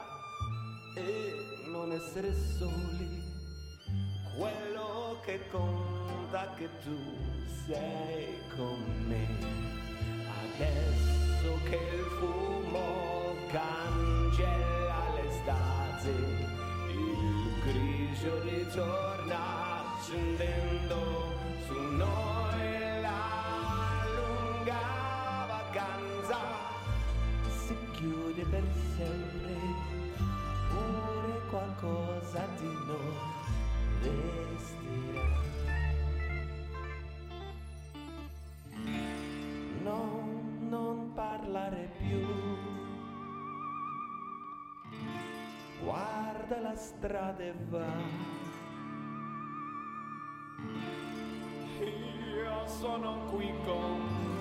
[0.95, 3.22] è non essere soli.
[4.38, 6.98] Quello che conta è che tu
[7.65, 9.28] sei con me.
[10.56, 14.81] Adesso che il fumo cancella
[15.32, 16.10] l'estate,
[16.90, 20.99] il grigio ritorna scendendo
[21.66, 26.38] su noi la lunga vacanza
[27.48, 28.64] si chiude per
[28.98, 29.56] sempre,
[30.70, 33.30] pure qualcosa di noi
[34.02, 35.40] resterà.
[39.84, 39.99] No,
[40.70, 42.40] non parlare più.
[46.52, 47.86] Guarda la strada e va.
[51.80, 54.02] Io sono qui con
[54.36, 54.40] te.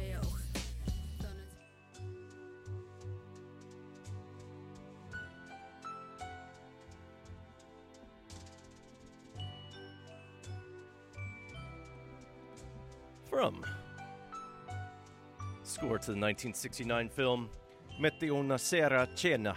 [16.11, 17.49] The 1969 film
[17.97, 19.55] Metti una sera cena,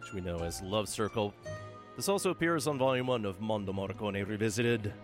[0.00, 1.34] which we know as Love Circle.
[1.94, 4.94] This also appears on Volume 1 of Mondo Morricone Revisited.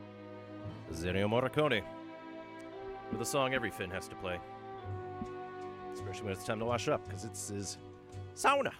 [0.90, 1.82] Ennio Morricone.
[3.10, 4.40] With a song every Finn has to play.
[5.92, 7.76] Especially when it's time to wash up, because it's his
[8.34, 8.72] sauna.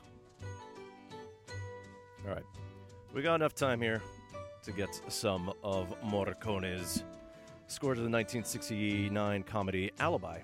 [2.27, 2.47] Alright.
[3.13, 4.01] We got enough time here
[4.63, 7.05] to get some of Morricone's
[7.67, 10.41] score to the 1969 comedy Alibi,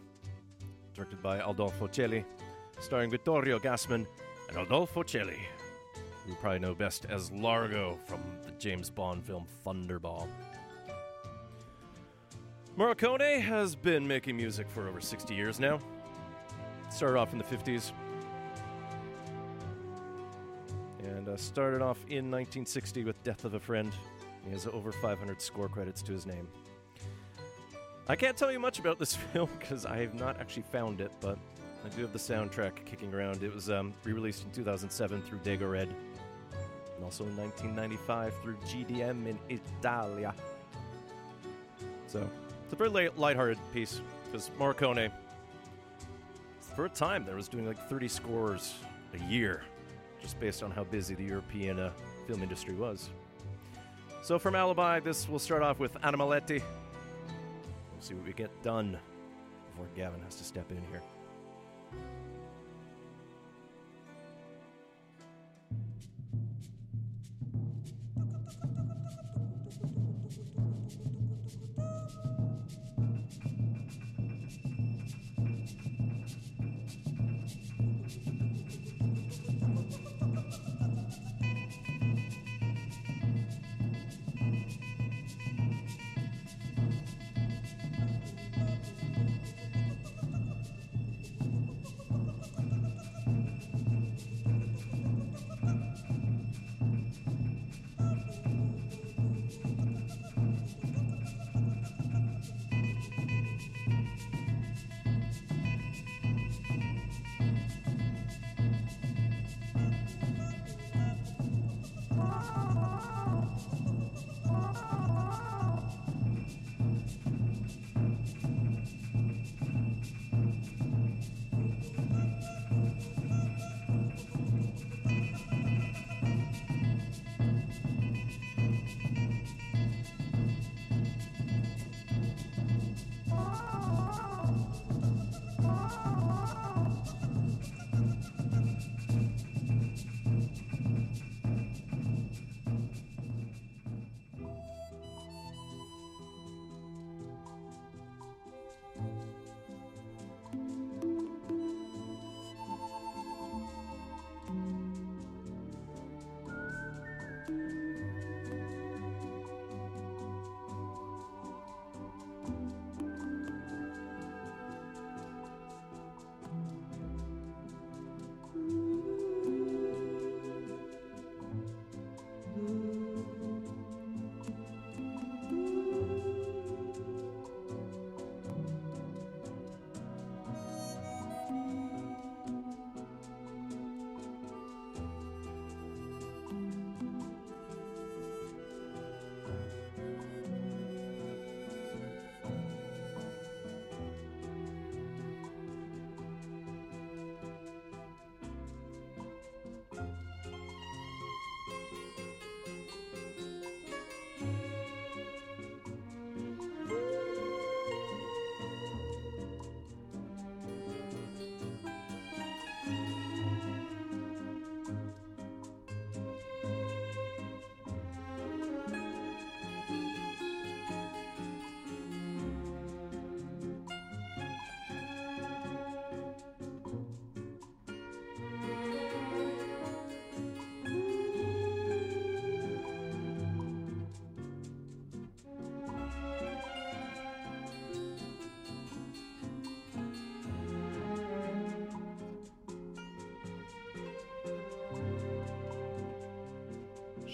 [0.99, 2.25] directed by Adolfo Celi,
[2.81, 4.05] starring Vittorio Gassman
[4.49, 5.39] and Adolfo Celi,
[6.25, 10.27] who you probably know best as Largo from the James Bond film Thunderball.
[12.77, 15.79] Morricone has been making music for over 60 years now.
[16.91, 17.93] Started off in the 50s.
[20.99, 23.93] And uh, started off in 1960 with Death of a Friend.
[24.45, 26.49] He has over 500 score credits to his name.
[28.11, 31.13] I can't tell you much about this film because I have not actually found it,
[31.21, 31.39] but
[31.85, 33.43] I do have the soundtrack kicking around.
[33.43, 35.95] It was um, re released in 2007 through Dago Red,
[36.97, 40.35] and also in 1995 through GDM in Italia.
[42.07, 42.29] So,
[42.65, 45.13] it's a very light, lighthearted piece because Morricone,
[46.75, 48.75] for a time, there was doing like 30 scores
[49.13, 49.65] a year,
[50.23, 51.91] just based on how busy the European uh,
[52.27, 53.11] film industry was.
[54.23, 56.63] So, from Alibi, this will start off with Animaletti.
[57.99, 58.97] We'll see what we get done
[59.71, 61.03] before Gavin has to step in here.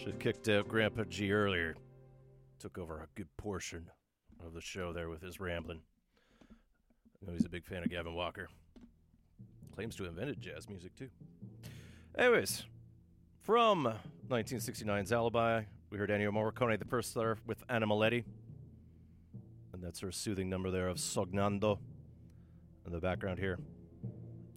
[0.05, 1.74] Should have kicked out Grandpa G earlier.
[2.59, 3.89] Took over a good portion
[4.44, 5.81] of the show there with his rambling.
[6.43, 8.48] I know he's a big fan of Gavin Walker.
[9.74, 11.09] Claims to have invented jazz music too.
[12.18, 12.66] Anyways,
[13.40, 13.94] from
[14.28, 18.24] 1969's Alibi, we heard Ennio Morricone the first there with Animaletti.
[19.72, 21.78] And that's her soothing number there of Sognando.
[22.85, 23.59] In the background here,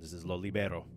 [0.02, 0.88] this is Lo Libero.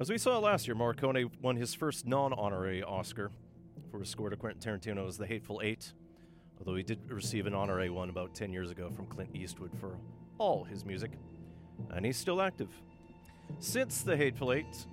[0.00, 3.30] As we saw last year, Morricone won his first non honorary Oscar
[3.90, 5.92] for his score to Quentin Tarantino's The Hateful Eight,
[6.58, 9.98] although he did receive an honorary one about 10 years ago from Clint Eastwood for
[10.38, 11.10] all his music,
[11.90, 12.70] and he's still active.
[13.58, 14.86] Since The Hateful Eight,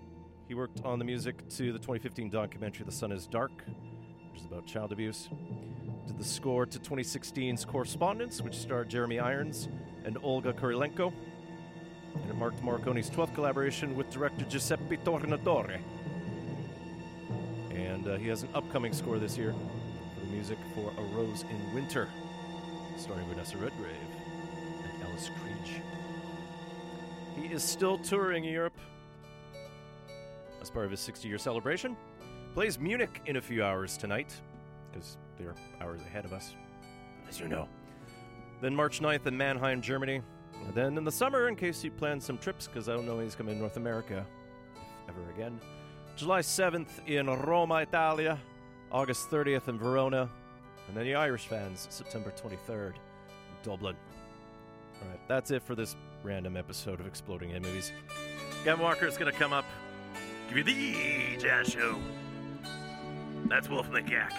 [0.45, 3.63] he worked on the music to the 2015 documentary The Sun is Dark,
[4.29, 5.29] which is about child abuse.
[6.05, 9.69] Did the score to 2016's Correspondence, which starred Jeremy Irons
[10.03, 11.13] and Olga Kurylenko.
[12.37, 15.79] Marked Morricone's 12th collaboration with director Giuseppe Tornatore.
[17.71, 19.55] And uh, he has an upcoming score this year
[20.13, 22.07] for the music for A Rose in Winter,
[22.95, 23.95] starring Vanessa Redgrave
[24.83, 25.81] and Alice Creech.
[27.35, 28.77] He is still touring Europe
[30.61, 31.97] as part of his 60 year celebration.
[32.53, 34.39] Plays Munich in a few hours tonight,
[34.91, 36.53] because they're hours ahead of us,
[37.27, 37.67] as you know.
[38.61, 40.21] Then March 9th in Mannheim, Germany.
[40.67, 43.15] And then in the summer, in case you plan some trips, because I don't know
[43.15, 44.25] when he's coming to North America,
[44.75, 45.59] if ever again.
[46.15, 48.37] July 7th in Roma, Italia.
[48.91, 50.29] August 30th in Verona.
[50.87, 52.93] And then the Irish fans, September 23rd
[53.63, 53.95] Dublin.
[55.01, 57.91] All right, that's it for this random episode of Exploding Head Movies.
[58.63, 59.65] Gavin Walker is going to come up,
[60.47, 61.97] give you the jazz show.
[63.45, 64.33] That's Wolf and the Cack.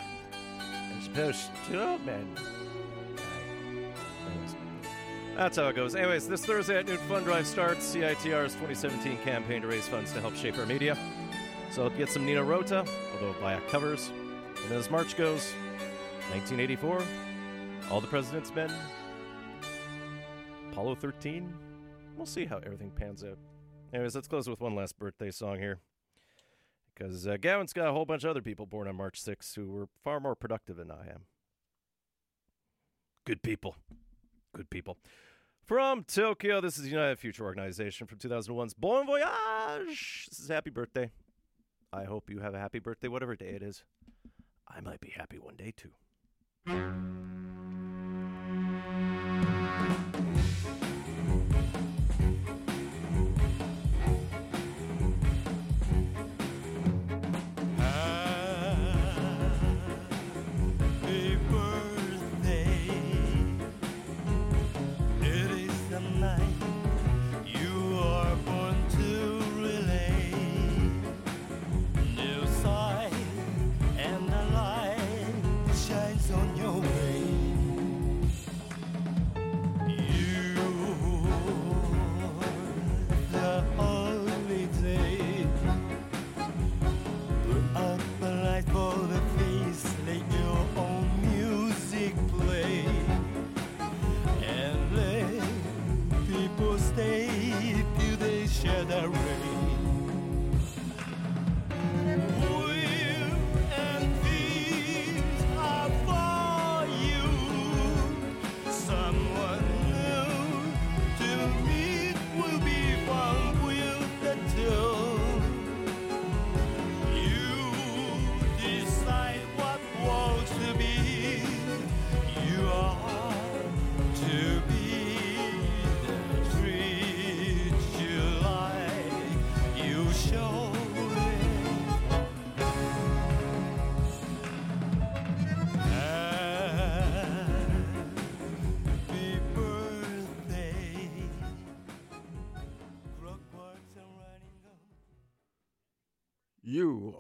[0.61, 2.27] And supposed to, oh, man.
[5.39, 5.95] That's how it goes.
[5.95, 10.21] Anyways, this Thursday at noon, Fund Drive starts CITR's 2017 campaign to raise funds to
[10.21, 10.99] help shape our media.
[11.71, 12.85] So get some Nino Rota,
[13.15, 14.11] although via covers.
[14.65, 15.53] And as March goes,
[16.33, 17.05] 1984,
[17.89, 18.73] All the President's Men,
[20.73, 21.55] Apollo 13.
[22.17, 23.39] We'll see how everything pans out.
[23.95, 25.79] Anyways, let's close with one last birthday song here.
[26.93, 29.71] Because uh, Gavin's got a whole bunch of other people born on March 6th who
[29.71, 31.27] were far more productive than I am.
[33.25, 33.77] Good people.
[34.53, 34.99] Good people.
[35.69, 40.27] From Tokyo, this is United Future Organization from 2001's Bon Voyage.
[40.31, 41.11] This is happy birthday.
[41.93, 43.85] I hope you have a happy birthday, whatever day it is.
[44.67, 45.91] I might be happy one day too.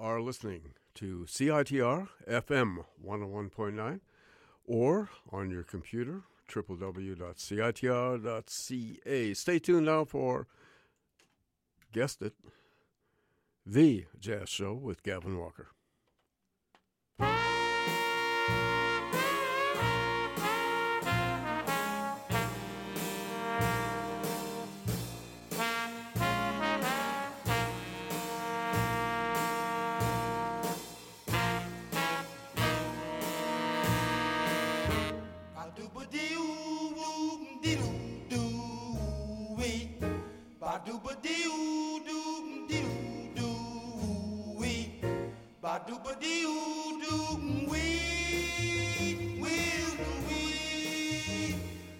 [0.08, 4.00] Are listening to CITR FM 101.9
[4.64, 6.94] or on your computer, www.citr.ca.
[9.34, 10.46] Stay tuned now for,
[11.92, 12.32] guessed it,
[13.66, 15.68] The Jazz Show with Gavin Walker.
[40.78, 42.90] Ba do ba doo doo doo
[43.34, 45.00] doo wee.
[45.60, 49.40] Ba do ba doo doo wee.
[49.42, 51.56] Wee doo wee.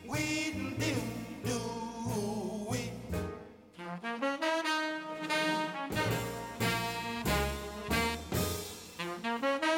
[0.06, 1.02] Wee doo
[1.44, 2.88] doo wee.